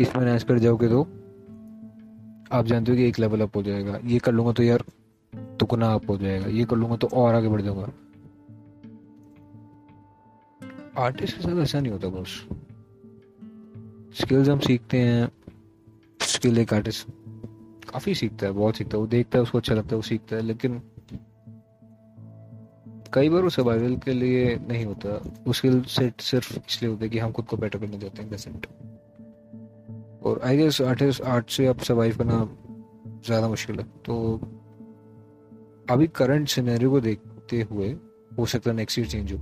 इसमें 0.00 0.24
मैनेज 0.24 0.42
कर 0.42 0.58
जाओगे 0.58 0.88
तो 0.88 1.02
आप 2.52 2.66
जानते 2.66 2.92
हो 2.92 2.96
कि 2.96 3.06
एक 3.08 3.18
लेवल 3.18 3.40
अप 3.40 3.56
हो 3.56 3.62
जाएगा। 3.62 3.98
ये 4.04 4.18
कर 4.18 4.32
लूँगा 4.32 4.52
तो 4.52 4.62
यार 4.62 4.84
दुगना 5.32 5.92
अप 5.94 6.10
हो 6.10 6.16
जाएगा। 6.18 6.46
ये 6.46 6.64
कर 6.64 6.76
लूँगा 6.76 6.96
तो 6.96 7.06
और 7.14 7.34
आगे 7.34 7.48
बढ़ 7.48 7.60
जाऊँगा। 7.60 7.92
आर्टिस्ट 10.98 11.36
के 11.36 11.42
साथ 11.42 11.62
ऐसा 11.62 11.80
नहीं 11.80 11.92
होता 11.92 12.08
बस। 12.08 12.40
स्किल्स 14.22 14.48
हम 14.48 14.58
सीखते 14.58 14.98
हैं 14.98 15.28
स्किल 16.20 16.58
एक 16.58 16.74
आर्टिस्ट 16.74 17.06
काफ़ी 17.94 18.14
सीखता 18.14 18.46
है, 18.46 18.52
बहुत 18.52 18.76
सीखता 18.76 18.96
है। 18.96 19.00
वो 19.00 19.06
देखता 19.06 19.38
है, 19.38 19.42
उसको 19.42 19.58
अच्छा 19.58 19.74
लगता 19.74 19.88
है, 19.88 19.96
वो 19.96 20.02
सीखता 20.02 20.36
है, 20.36 20.42
लेकिन 20.42 20.80
कई 23.12 23.28
बार 23.28 23.42
वो 23.42 23.48
सर्वाइवल 23.48 23.96
के 23.96 24.12
लिए 24.12 24.56
नहीं 24.68 24.84
होता। 24.84 25.08
वो 25.46 25.52
स्किल 25.52 25.82
सेट 25.82 26.20
सिर्फ़ 26.20 26.58
इसलिए 26.58 26.90
होता 26.90 27.04
है 27.04 27.08
कि 27.10 27.18
हम 27.18 27.32
खुद 27.32 27.44
को 27.44 27.56
बेटर 27.56 27.78
करने 27.78 27.98
देते 27.98 28.22
हैं 28.22 28.60
और 30.22 30.40
आई 30.44 30.56
गेस 30.56 30.80
आर्टिस्ट 30.80 31.22
आर्ट 31.22 31.50
से 31.50 31.66
अब 31.66 31.78
सर्वाइव 31.78 32.16
करना 32.16 32.48
ज़्यादा 33.26 33.48
मुश्किल 33.48 33.78
है। 33.80 33.84
तो 34.04 34.40
अभी 35.90 36.06
करंट 36.06 36.48
सिनेरियो 36.48 36.90
को 36.90 37.00
देखते 37.00 37.60
हुए 37.62 37.96
हो 38.38 38.46
सकता 38.46 38.70
है 38.70 38.76
नेक्स्ट 38.76 38.98
ईयर 38.98 39.08
चेंज 39.08 39.32
हो। 39.32 39.38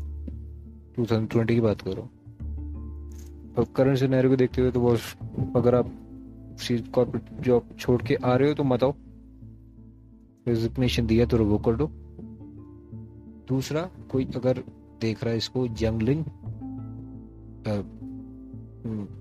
2020 0.98 1.54
की 1.54 1.60
बात 1.60 1.80
करो। 1.80 2.02
अब 3.58 3.66
करंट 3.76 3.98
सिनेरियो 3.98 4.30
को 4.30 4.36
देखते 4.36 4.62
हुए 4.62 4.70
तो 4.70 4.80
बस, 4.80 5.16
अगर 5.56 5.74
आप 5.74 6.01
कॉर्पोरेट 6.70 7.40
जॉब 7.42 7.68
छोड़ 7.78 8.02
के 8.02 8.14
आ 8.14 8.34
रहे 8.36 8.48
हो 8.48 8.54
तो 8.54 8.64
मत 8.64 8.82
आओ। 8.84 8.94
रेजिग्नेशन 10.48 11.06
दिया 11.06 11.26
तो 11.26 11.44
वो 11.44 11.58
कर 11.58 11.76
दो। 11.76 11.86
दूसरा, 13.48 13.82
कोई 14.10 14.24
अगर 14.36 14.62
देख 15.00 15.22
रहा 15.24 15.32
है 15.32 15.38
इसको 15.38 15.66
जंगलिंग 15.68 16.24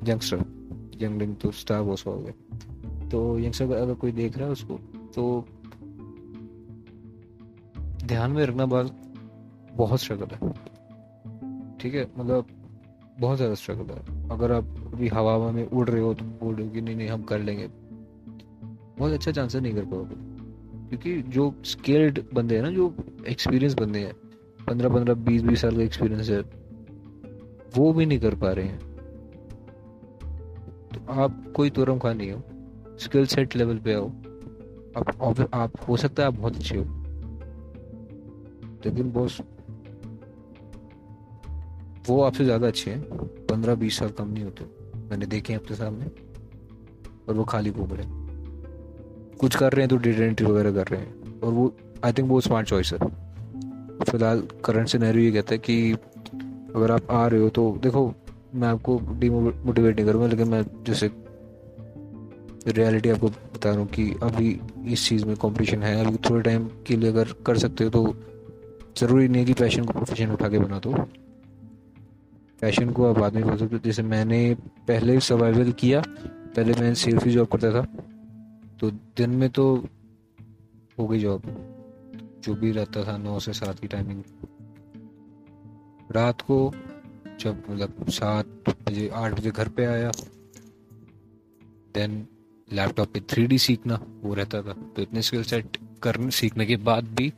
यंगस्टर 0.07 0.43
यंगलिंग 1.01 1.36
तो 1.36 1.51
स्टार 1.53 1.81
वॉस 1.81 2.05
हो 2.07 2.17
गया 2.17 3.07
तो 3.10 3.39
यंगस्टर 3.39 3.71
अगर 3.71 3.93
कोई 3.93 4.12
देख 4.12 4.38
रहा 4.38 4.45
है 4.45 4.51
उसको 4.51 4.79
तो 5.15 5.45
ध्यान 8.05 8.31
में 8.31 8.45
रखना 8.45 8.65
बात 8.65 8.88
बहुत 9.75 10.00
स्ट्रगल 10.00 10.36
है। 10.36 10.51
ठीक 11.79 11.93
है? 11.93 12.05
मतलब 12.17 12.48
बहुत 13.19 13.38
ज़्यादा 13.38 13.55
स्ट्रगल 13.55 13.93
है। 13.93 14.29
अगर 14.29 14.51
आप 14.51 14.65
अभी 14.93 15.07
हवा 15.07 15.51
में 15.51 15.63
उड़ 15.65 15.89
रहे 15.89 16.01
हो 16.01 16.13
तो 16.13 16.25
बोल 16.25 16.55
रहे 16.55 16.67
हो 16.67 16.74
कि 16.74 16.81
नहीं 16.81 16.95
नहीं, 16.95 17.07
हम 17.07 17.24
कर 17.24 17.39
लेंगे। 17.39 17.67
बहुत 18.98 19.12
अच्छा 19.12 19.31
चांसेस 19.31 19.62
नहीं 19.62 19.74
कर 19.74 19.86
पाओगे। 19.86 20.15
क्योंकि 20.89 21.21
जो 21.21 21.53
स्किल्ड 21.65 22.24
बंदे 22.33 22.55
हैं 22.55 22.63
ना, 22.63 22.69
जो 22.71 22.95
एक्सपीरियंस 23.27 23.74
बंदे 23.74 24.00
हैं, 24.00 24.13
पंद्रह 24.67 24.89
पंद्रह, 24.89 25.13
बीस 25.13 25.41
बीस 25.41 25.62
साल 25.62 25.75
का 25.77 25.83
एक्सपीरियंस 25.83 26.29
है, 26.29 26.39
वो 27.77 27.93
भी 27.93 28.05
नहीं 28.05 28.19
कर 28.19 28.36
पा 28.36 28.51
रहे 28.51 28.65
हैं। 28.65 28.79
तो 30.89 31.13
आप 31.13 31.43
कोई 31.55 31.69
तुरम 31.69 32.00
खा 32.00 32.13
नहीं 32.13 32.31
हो 32.31 32.43
स्किल 32.98 33.25
सेट 33.25 33.55
लेवल 33.55 33.77
पे 33.77 33.93
आओ। 33.93 34.07
आप 34.98 35.50
आप 35.53 35.71
हो 35.88 35.98
सकता 35.98 36.24
है 36.24 36.27
आप 36.27 36.33
बहुत 36.33 36.55
अच्छे 36.55 36.77
हो। 36.77 36.83
लेकिन 38.86 39.12
बॉस 39.12 39.41
वो 42.07 42.21
आपसे 42.21 42.43
ज़्यादा 42.43 42.67
अच्छे 42.67 42.91
हैं, 42.91 43.01
पंद्रह, 43.48 43.75
बीस 43.75 43.98
साल 44.00 44.10
कम 44.10 44.27
नहीं 44.27 44.43
होते। 44.43 44.80
मैंने 45.12 45.25
देखे 45.25 45.53
अपने 45.53 45.75
सामने। 45.75 46.06
और 47.30 47.36
वो 47.36 47.44
खाली 47.44 47.72
घूम 47.72 47.89
रहे 47.91 48.06
कुछ 49.38 49.56
कर 49.56 49.74
रहे 49.74 49.82
हैं 49.82 49.89
तो 49.89 49.98
डेटा 49.98 50.24
एंट्री 50.24 50.46
वगैरह 50.48 50.72
कर 50.74 50.88
रहे 50.88 51.01
हैं। 51.01 51.39
और 51.41 51.53
वो 51.53 51.74
आई 52.06 52.13
थिंक 52.13 52.30
वो 52.30 52.39
स्मार्ट 52.41 52.68
चॉइस 52.68 52.94
है। 52.94 53.00
फ़िलहाल 54.01 54.44
करंट 54.65 54.88
सिनेरियो 54.88 55.24
ये 55.25 55.32
कहता 55.32 55.53
है 55.53 55.58
कि 55.60 55.91
अगर 56.75 56.91
आप 56.91 57.12
आ 57.12 57.25
रहे 57.27 57.41
हो 57.41 57.50
तो 57.50 57.80
देखो, 57.84 58.13
मैं 58.56 58.68
आपको 58.68 59.00
डीमोटिवेट 59.20 59.96
नहीं 59.96 60.06
करूँगा, 60.06 60.27
लेकिन 60.27 60.48
मैं 60.48 60.63
जैसे 60.84 61.12
रियलिटी 62.68 63.10
आपको 63.10 63.27
बता 63.27 63.70
रहा 63.70 63.80
हूँ 63.80 63.88
कि 63.88 64.03
अभी 64.24 64.60
इस 64.88 65.08
चीज़ 65.10 65.25
में 65.25 65.36
कंपटीशन 65.36 65.84
है। 65.84 66.06
अभी 66.06 66.18
थोड़े 66.30 66.41
टाइम 66.41 66.68
के 66.88 66.96
लिए 66.96 67.10
अगर 67.10 67.34
कर 67.46 67.58
सकते 67.58 67.84
हो 67.84 67.89
तो 67.89 68.13
ज़रूरी 68.98 69.27
नहीं 69.27 69.41
है 69.41 69.46
कि 69.46 69.53
पैशन 69.53 69.86
को 69.86 69.94
प्रोफेशन 69.94 70.32
उठा 70.32 70.50
के 70.50 70.60
बना 70.60 70.80
दो 70.80 70.91
पैशन 72.62 72.89
को 72.89 73.06
आप 73.06 73.18
बाद 73.18 73.36
में 73.36 73.58
सकते 73.58 73.75
हो। 73.75 73.82
जैसे 73.86 74.03
मैंने 74.03 74.53
पहले 74.88 75.20
सर्वाइवल 75.20 75.72
किया, 75.72 76.03
पहले 76.56 76.74
मैं 76.74 76.94
सेल्स 76.94 77.24
ही 77.24 77.32
जॉब 77.32 77.48
करता 77.48 77.72
था। 77.74 77.86
तो 78.80 78.91
दिन 78.91 79.30
में 79.30 79.50
तो 79.50 79.65
हो 81.00 81.08
गई 81.08 81.20
जॉब 81.20 81.41
जो 82.44 82.53
भी 82.53 82.72
रहता 82.72 83.03
था 83.03 83.18
नौ 83.18 83.39
से 83.39 83.53
सात 83.53 83.80
की 83.80 83.88
टाइमिंग 83.88 84.24
रात 86.12 86.41
को 86.41 86.74
जब 87.39 87.63
मतलब 87.70 88.10
सात 88.10 88.46
बजे, 88.70 89.10
आठ 89.10 89.32
बजे 89.34 89.51
घर 89.51 89.68
पे 89.68 89.86
आया 89.86 90.12
देन 91.96 92.27
लैपटॉप 92.74 93.12
पे 93.13 93.20
थ्री 93.20 93.46
डी 93.48 93.58
सीखना, 93.58 94.00
वो 94.24 94.34
रहता 94.34 94.62
था। 94.62 94.74
तो 94.96 95.01
इतने 95.01 95.22
स्किल 95.22 95.44
सेट 95.44 95.77
करने, 96.03 96.32
सीखने 96.32 96.65
के 96.65 96.75
बाद 96.75 97.03
भी 97.03 97.34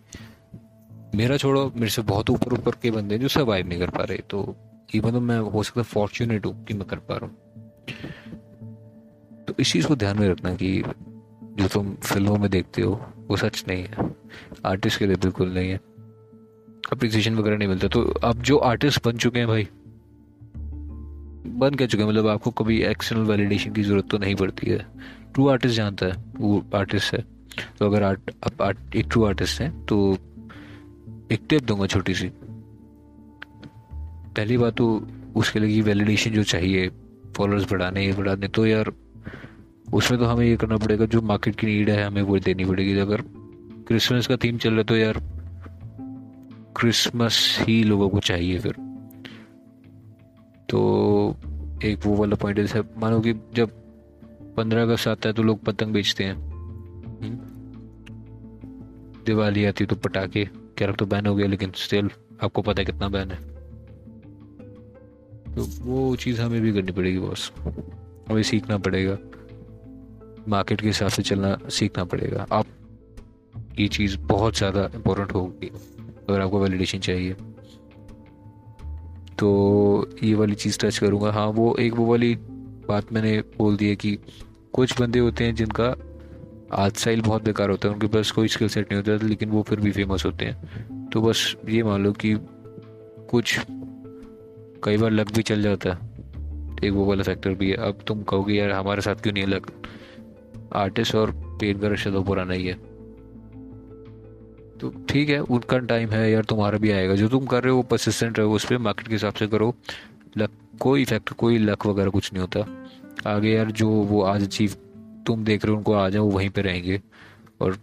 मेरा 1.15 1.37
छोड़ो, 1.37 1.71
मेरे 1.75 1.89
से 1.89 2.01
बहुत 2.01 2.29
ऊपर 2.29 2.53
ऊपर 2.53 2.75
के 2.81 2.91
बंदे 2.91 3.17
जो 3.17 3.27
सर्वाइव 3.27 3.67
नहीं 3.67 3.79
कर 3.79 3.89
पा 3.89 4.03
रहे। 4.03 4.17
तो 4.17 4.55
इवन 4.95 5.11
तो 5.11 5.19
मैं 5.19 5.39
हो 5.39 5.63
सकता 5.63 5.81
फॉर्चुनेट 5.81 6.45
हूँ 6.45 6.65
कि 6.65 6.73
मैं 6.73 6.87
कर 6.87 6.97
पा 6.97 7.17
रहा 7.17 7.25
हूँ। 7.25 7.35
तो 9.45 9.53
इस 9.59 9.71
चीज़ 9.71 9.87
को 9.87 9.95
ध्यान 9.95 10.19
में 10.19 10.29
रखना 10.29 10.55
कि 10.55 10.83
जो 11.43 11.67
तुम 11.67 11.95
फ़िल्मों 11.95 12.37
में 12.37 12.49
देखते 12.51 12.81
हो, 12.81 13.05
वो 13.27 13.37
सच 13.37 13.65
नहीं 13.67 13.83
है। 13.83 14.15
आर्टिस्ट 14.65 14.99
के 14.99 15.07
लिए 15.07 15.15
बिल्कुल 15.15 15.53
नहीं 15.53 15.69
है। 15.69 15.79
अप्रिसिएशन 16.91 17.35
वगैरह 17.35 17.57
नहीं 17.57 17.67
मिलता। 17.67 17.87
तो 17.87 18.01
अब 18.03 18.41
जो 18.41 18.57
आर्टिस्ट 18.57 19.05
बन 19.05 19.17
चुके 19.17 19.39
हैं 19.39 19.47
भाई, 19.47 19.67
बन 21.47 21.75
कह 21.75 21.85
चुके 21.85 22.03
हैं? 22.03 22.09
मतलब 22.09 22.27
आपको 22.27 22.51
कभी 22.51 22.81
एक्सटर्नल 22.81 23.23
वैलिडेशन 23.23 23.71
की 23.73 23.83
ज़रूरत 23.83 24.09
तो 24.09 24.17
नहीं 24.17 24.35
पड़ती 24.35 24.67
है। 24.67 24.85
ट्रू 25.33 25.47
आर्टिस्ट 25.47 25.75
जानता 25.75 26.05
है, 26.05 26.23
वो 26.35 26.65
आर्टिस्ट 26.75 27.13
है। 27.13 27.25
तो 27.79 27.85
अगर 27.85 28.03
आर्ट 28.03 28.31
आप 28.45 28.61
आर्ट 28.61 28.95
एक 28.95 29.07
ट्रू 29.11 29.23
आर्टिस्ट 29.23 29.61
है 29.61 29.85
तो 29.85 30.17
एक 31.31 31.39
टिप 31.49 31.61
दूँगा 31.63 31.87
छोटी 31.87 32.13
सी। 32.13 32.31
पहली 34.35 34.57
बात 34.57 34.75
तो 34.75 35.07
उसके 35.35 35.59
लिए 35.59 35.81
वैलिडेशन 35.81 36.31
जो 36.31 36.43
चाहिए 36.43 36.89
फॉलोअर्स 37.35 37.71
बढ़ाने 37.71 38.11
बढ़ाने 38.13 38.47
तो 38.47 38.65
यार 38.65 38.91
उसमें 39.93 40.19
तो 40.19 40.25
हमें 40.25 40.45
ये 40.45 40.55
करना 40.57 40.77
पड़ेगा, 40.77 41.05
जो 41.05 41.21
मार्केट 41.21 41.55
की 41.55 41.67
नीड 41.67 41.89
है, 41.89 42.03
हमें 42.03 42.21
वो 42.21 42.37
देनी 42.39 42.65
पड़ेगी। 42.65 42.97
अगर 42.97 43.21
क्रिसमस 43.87 44.27
का 44.27 44.35
थीम 44.35 44.57
चल 44.57 44.69
रहा 44.69 44.77
है 44.77 44.83
तो 44.83 44.97
यार 44.97 45.21
क्रिसमस 46.77 47.57
ही 47.61 47.83
लोगों 47.83 48.09
को 48.09 48.19
चाहिए 48.19 48.59
फिर। 48.59 48.73
तो 50.69 51.35
एक 51.83 52.05
वो 52.05 52.15
वाला 52.15 52.35
पॉइंट 52.35 52.59
है 52.59 52.81
मानो 52.97 53.19
कि 53.19 53.33
जब 53.53 53.69
पंद्रह 54.57 54.81
अगस्त 54.81 55.07
आता 55.07 55.29
है 55.29 55.35
तो 55.35 55.43
लोग 55.43 55.63
पतंग 55.63 55.93
बेचते 55.93 56.23
हैं। 56.23 56.33
हम्म? 56.33 57.37
दिवाली 59.25 59.65
आती 59.65 59.85
तो 59.85 59.95
पटाखे 59.95 60.49
क्या 60.77 60.91
तो 60.91 61.05
बैन 61.05 61.25
हो 61.25 61.35
गया, 61.35 61.47
लेकिन 61.47 61.71
स्टिल 61.75 62.09
आपको 62.43 62.61
पता 62.61 62.81
है 62.81 62.85
कितना 62.85 63.07
बैन 63.07 63.31
है। 63.31 63.52
तो 65.55 65.67
वो 65.81 66.15
चीज़ 66.15 66.41
हमें 66.41 66.61
भी 66.61 66.73
करनी 66.73 66.91
पड़ेगी 66.91 67.19
बॉस 67.19 67.51
हमें 68.29 68.43
सीखना 68.43 68.77
पड़ेगा. 68.77 69.17
मार्केट 70.47 70.81
के 70.81 70.87
हिसाब 70.87 71.09
से 71.09 71.23
चलना 71.23 71.57
सीखना 71.69 72.03
पड़ेगा. 72.03 72.45
आप, 72.51 72.65
ये 73.79 73.87
चीज़ 73.87 74.17
बहुत 74.17 74.57
ज़्यादा 74.57 74.89
इम्पोर्टेंट 74.95 75.31
होगी 75.31 75.71
अगर 76.29 76.41
आपको 76.41 76.59
वैलिडेशन 76.59 76.99
चाहिए. 76.99 77.35
तो 79.39 80.09
ये 80.23 80.33
वाली 80.35 80.55
चीज़ 80.55 80.79
टच 80.79 80.97
करूँगा. 80.97 81.31
हाँ 81.31 81.47
वो 81.47 81.75
एक 81.79 81.93
वो 81.93 82.05
वाली 82.05 82.35
बात 82.87 83.13
मैंने 83.13 83.41
बोल 83.57 83.77
दी 83.77 83.89
है 83.89 83.95
कि 83.95 84.17
कुछ 84.73 85.01
बंदे 85.01 85.19
होते 85.19 85.43
हैं 85.43 85.55
जिनका 85.55 85.95
आज 86.73 86.95
स्टाइल 86.95 87.21
बहुत 87.21 87.43
बेकार 87.43 87.69
होता 87.69 87.87
है. 87.87 87.93
उनके 87.93 88.07
पास 88.07 88.31
कोई 88.31 88.47
स्किल 88.47 88.67
सेट 88.67 88.93
नहीं 88.93 89.03
होता, 89.03 89.25
लेकिन 89.27 89.49
वो 89.49 89.61
फिर 89.61 89.79
भी 89.79 89.91
फ़ेमस 89.91 90.25
होते 90.25 90.45
हैं. 90.45 91.09
तो 91.09 91.21
बस 91.21 91.55
ये 91.69 91.83
मान 91.83 92.03
लो 92.03 92.11
कि 92.11 92.35
कुछ 93.29 93.59
कई 94.83 94.97
बार 94.97 95.11
लक 95.11 95.31
भी 95.31 95.43
चल 95.43 95.61
जाता 95.61 95.89
है। 95.89 95.97
एक 96.83 96.93
वो 96.93 97.05
वाला 97.05 97.23
फैक्टर 97.23 97.53
भी 97.53 97.69
है। 97.69 97.75
अब 97.75 97.99
तुम 98.07 98.23
कहोगे, 98.23 98.53
यार, 98.53 98.71
हमारे 98.71 99.01
साथ 99.01 99.15
क्यों 99.15 99.33
नहीं 99.33 99.43
है 99.43 99.49
लक 99.49 99.71
आर्टिस्ट 100.75 101.15
और 101.15 101.31
पेट 101.59 101.81
का 101.81 101.87
रिश्ता 101.87 102.11
तो 102.11 102.23
पुराना 102.23 102.53
ही 102.53 102.67
है। 102.67 102.73
तो 104.77 105.05
ठीक 105.09 105.29
है, 105.29 105.39
उनका 105.39 105.77
टाइम 105.77 106.09
है 106.09 106.31
यार, 106.31 106.43
तुम्हारा 106.43 106.77
भी 106.77 106.91
आएगा। 106.91 107.15
जो 107.15 107.29
तुम 107.29 107.45
कर 107.45 107.63
रहे 107.63 107.71
हो, 107.71 107.77
वो 107.77 107.83
परसिस्टेंट 107.83 108.39
रहो, 108.39 108.55
उस 108.55 108.65
पर 108.65 108.77
मार्केट 108.77 109.07
के 109.07 109.13
हिसाब 109.13 109.33
से 109.33 109.47
करो। 109.47 109.75
लक, 110.37 110.49
कोई 110.79 111.05
फैक्टर 111.05 111.33
कोई 111.33 111.57
लक 111.57 111.85
वगैरह 111.85 112.09
कुछ 112.09 112.33
नहीं 112.33 112.41
होता। 112.41 112.85
आगे 113.29 113.49
यार, 113.49 113.71
जो 113.71 113.89
वो 113.89 114.21
आज 114.21 114.43
अचीव 114.43 114.75
तुम 115.27 115.43
देख 115.43 115.65
रहे 115.65 115.71
हो, 115.71 115.77
उनको 115.77 115.93
आ 115.93 116.09
जाओ 116.09 116.29
वहीं 116.29 116.49
पे 116.49 116.61
रहेंगे। 116.61 117.01
और 117.61 117.77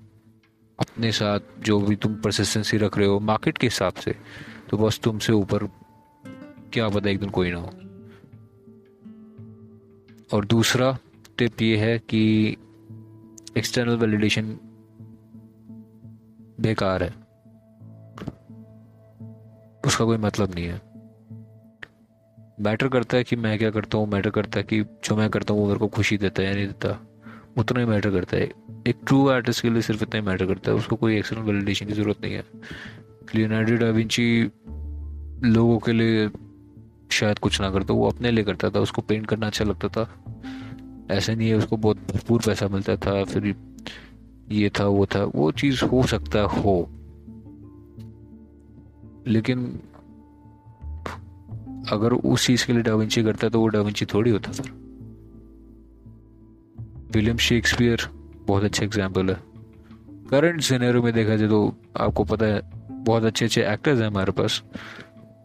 अपने 0.81 1.13
साथ 1.13 1.41
जो 1.63 1.81
भी 1.81 1.97
तुम 1.97 2.15
परसिस्टेंसी 2.15 2.77
रख 2.77 2.99
रहे 2.99 3.07
हो 3.07 3.21
मार्केट 3.21 3.59
के 3.59 3.67
हिसाब 3.67 3.93
से 3.93 4.15
तो 4.71 4.79
बस 4.79 5.01
तुमसे 5.03 5.33
ऊपर 5.33 5.69
क्या 6.73 6.89
पता 6.89 7.11
एक 7.11 7.21
दिन 7.21 7.31
कोई 7.31 7.51
ना 7.51 7.59
हो। 7.59 7.71
और 10.37 10.45
दूसरा 10.45 10.99
टिप 11.39 11.63
ये 11.63 11.77
है 11.77 11.99
कि 11.99 12.57
एक्सटर्नल 13.59 13.97
वैलिडेशन 13.97 14.59
बेकार 16.61 17.03
है। 17.03 17.11
उसका 19.87 20.05
कोई 20.05 20.17
मतलब 20.17 20.55
नहीं 20.55 20.67
है। 20.67 20.91
मैटर 22.61 22.89
करता 22.89 23.17
है 23.17 23.25
कि 23.25 23.37
मैं 23.37 23.59
क्या 23.59 23.71
करता 23.71 23.99
हूँ 23.99 24.09
मैटर 24.09 24.31
करता 24.31 24.59
है 24.59 24.63
कि 24.63 24.83
जो 24.83 25.17
मैं 25.17 25.31
करता 25.31 25.55
हूँ 25.55 25.61
वो 25.61 25.67
मेरे 25.67 25.79
को 25.79 25.89
खुशी 25.89 26.19
देता 26.19 26.43
है 26.43 26.49
या 26.49 26.55
नहीं 26.55 26.67
देता। 26.67 27.07
उतना 27.59 27.81
ही 27.81 27.87
मैटर 27.87 28.11
करता 28.11 28.37
है। 28.37 28.43
एक 28.87 28.97
ट्रू 29.07 29.29
आर्टिस्ट 29.29 29.63
के 29.63 29.71
लिए 29.71 29.83
सिर्फ़ 29.83 30.03
इतना 30.03 30.21
ही 30.21 30.27
मैटर 30.27 30.47
करता 30.47 30.71
है। 30.71 30.77
उसको 30.77 30.97
कोई 30.97 31.19
एक्सटर्नल 31.19 31.43
वैलिडेशन 31.43 31.87
की 31.87 31.93
ज़रूरत 31.93 32.17
नहीं 32.23 32.35
है। 32.35 32.45
लियोनार्डो 33.35 33.77
डाविंची 33.77 34.51
लोगों 35.49 35.79
के 35.79 35.93
लिए 35.93 36.29
शायद 37.13 37.39
कुछ 37.39 37.61
ना 37.61 37.71
करता, 37.71 37.95
वो 37.95 38.09
अपने 38.11 38.31
लिए 38.31 38.45
करता 38.45 38.71
था, 38.71 38.81
उसको 38.81 39.03
पेंट 39.03 39.27
करना 39.27 39.47
अच्छा 39.47 39.65
लगता 39.65 39.89
था। 39.89 40.09
ऐसा 41.11 41.35
नहीं 41.35 41.49
है, 41.49 41.55
उसको 41.55 41.77
बहुत 41.77 41.97
भरपूर 42.11 42.43
पैसा 42.47 42.69
मिलता 42.69 42.97
था, 42.97 43.23
फिर 43.25 43.55
ये 44.51 44.71
था, 44.71 44.87
वो 44.87 45.07
था, 45.07 45.25
वो 45.25 45.51
चीज़ 45.53 45.85
हो 45.85 46.03
सकता 46.07 46.41
हो। 46.41 46.89
लेकिन 49.27 49.81
अगर 51.93 52.13
उस 52.13 52.47
चीज़ 52.47 52.67
के 52.67 52.73
लिए 52.73 52.83
डाविंची 52.83 53.23
करता 53.23 53.49
तो 53.49 53.61
वो 53.61 53.67
डाविंची 53.69 54.05
थोड़ी 54.05 54.31
होता 54.31 54.53
फिर 54.53 54.73
विलियम 57.11 57.37
शेक्सपियर 57.37 58.07
बहुत 58.47 58.65
अच्छा 58.65 58.85
एग्ज़ाम्पल 58.85 59.31
है। 59.31 59.37
करंट 60.31 60.61
सिनेरियो 60.61 61.03
में 61.03 61.13
देखा 61.13 61.37
जाए 61.37 61.49
तो 61.49 61.75
आपको 61.97 62.25
पता 62.25 62.47
है, 62.47 62.61
बहुत 63.05 63.25
अच्छे 63.25 63.45
अच्छे 63.45 63.63
एक्टर्स 63.63 64.01
हैं 64.01 64.07
हमारे 64.07 64.33
पास। 64.33 64.63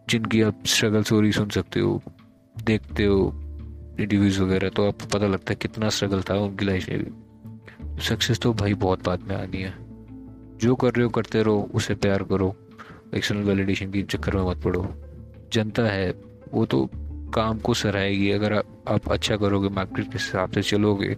जिनकी 0.08 0.42
आप 0.42 0.62
स्ट्रगल 0.66 1.02
स्टोरी 1.02 1.32
सुन 1.32 1.48
सकते 1.48 1.80
हो 1.80 2.02
देखते 2.64 3.04
हो 3.04 3.32
इंटरव्यूज़ 4.00 4.42
वगैरह 4.42 4.68
तो 4.68 4.88
आपको 4.88 5.06
पता 5.06 5.26
लगता 5.26 5.52
है 5.52 5.56
कितना 5.62 5.88
स्ट्रगल 5.88 6.22
था 6.22 6.34
उनकी 6.34 6.64
लाइफ 6.64 6.88
में 6.88 7.04
भी। 7.04 7.10
सक्सेस 8.00 8.38
तो 8.38 8.52
भाई 8.52 8.74
बहुत 8.74 9.04
बाद 9.04 9.20
में 9.20 9.36
आनी 9.36 9.62
है। 9.62 9.74
जो 10.58 10.74
कर 10.74 10.88
रहे 10.88 11.04
हो 11.04 11.10
करते 11.10 11.42
रहो 11.42 11.70
उसे 11.74 11.94
प्यार 11.94 12.22
करो 12.22 12.56
एक्सटर्नल 13.14 13.42
वैलिडेशन 13.42 13.90
के 13.90 14.02
चक्कर 14.02 14.36
में 14.36 14.50
मत 14.50 14.62
पड़ो। 14.62 14.94
जनता 15.52 15.82
है 15.82 16.14
वो 16.52 16.66
तो 16.66 16.90
काम 17.34 17.58
को 17.58 17.74
सराहेगी। 17.74 18.30
अगर 18.30 18.52
आ, 18.52 18.58
आप 18.88 19.08
अच्छा 19.08 19.36
करोगे 19.36 19.68
मार्केट 19.68 20.04
के 20.04 20.12
हिसाब 20.12 20.50
से 20.50 20.62
चलोगे 20.62 21.16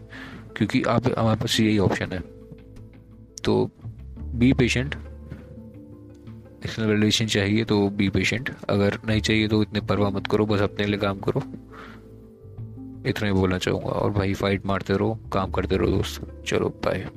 क्योंकि 0.57 0.83
आप 0.83 1.19
हमारे 1.19 1.41
पास 1.41 1.61
यही 1.61 1.79
ऑप्शन 1.79 2.13
है। 2.13 2.21
तो 3.45 3.71
बी 4.23 4.53
पेशेंट 4.53 4.95
एक्सटर्नल 6.65 6.89
वैलिडेशन 6.89 7.27
चाहिए 7.27 7.65
तो 7.65 7.89
बी 7.91 8.09
पेशेंट 8.09 8.51
अगर 8.69 8.99
नहीं 9.07 9.21
चाहिए 9.21 9.49
तो 9.49 9.63
इतने 9.63 9.81
परवाह 9.81 10.11
मत 10.11 10.27
करो, 10.27 10.47
बस 10.47 10.61
अपने 10.61 10.87
लिए 10.87 10.99
काम 10.99 11.19
करो। 11.19 11.43
इतना 13.07 13.27
ही 13.27 13.33
बोलना 13.33 13.59
चाहूँगा 13.59 13.91
और 13.91 14.11
भाई 14.11 14.35
फाइट 14.35 14.67
मारते 14.67 14.97
रहो, 14.97 15.15
काम 15.33 15.51
करते 15.51 15.77
रहो 15.77 15.91
दोस्त। 15.91 16.45
चलो 16.47 16.69
बाय 16.85 17.09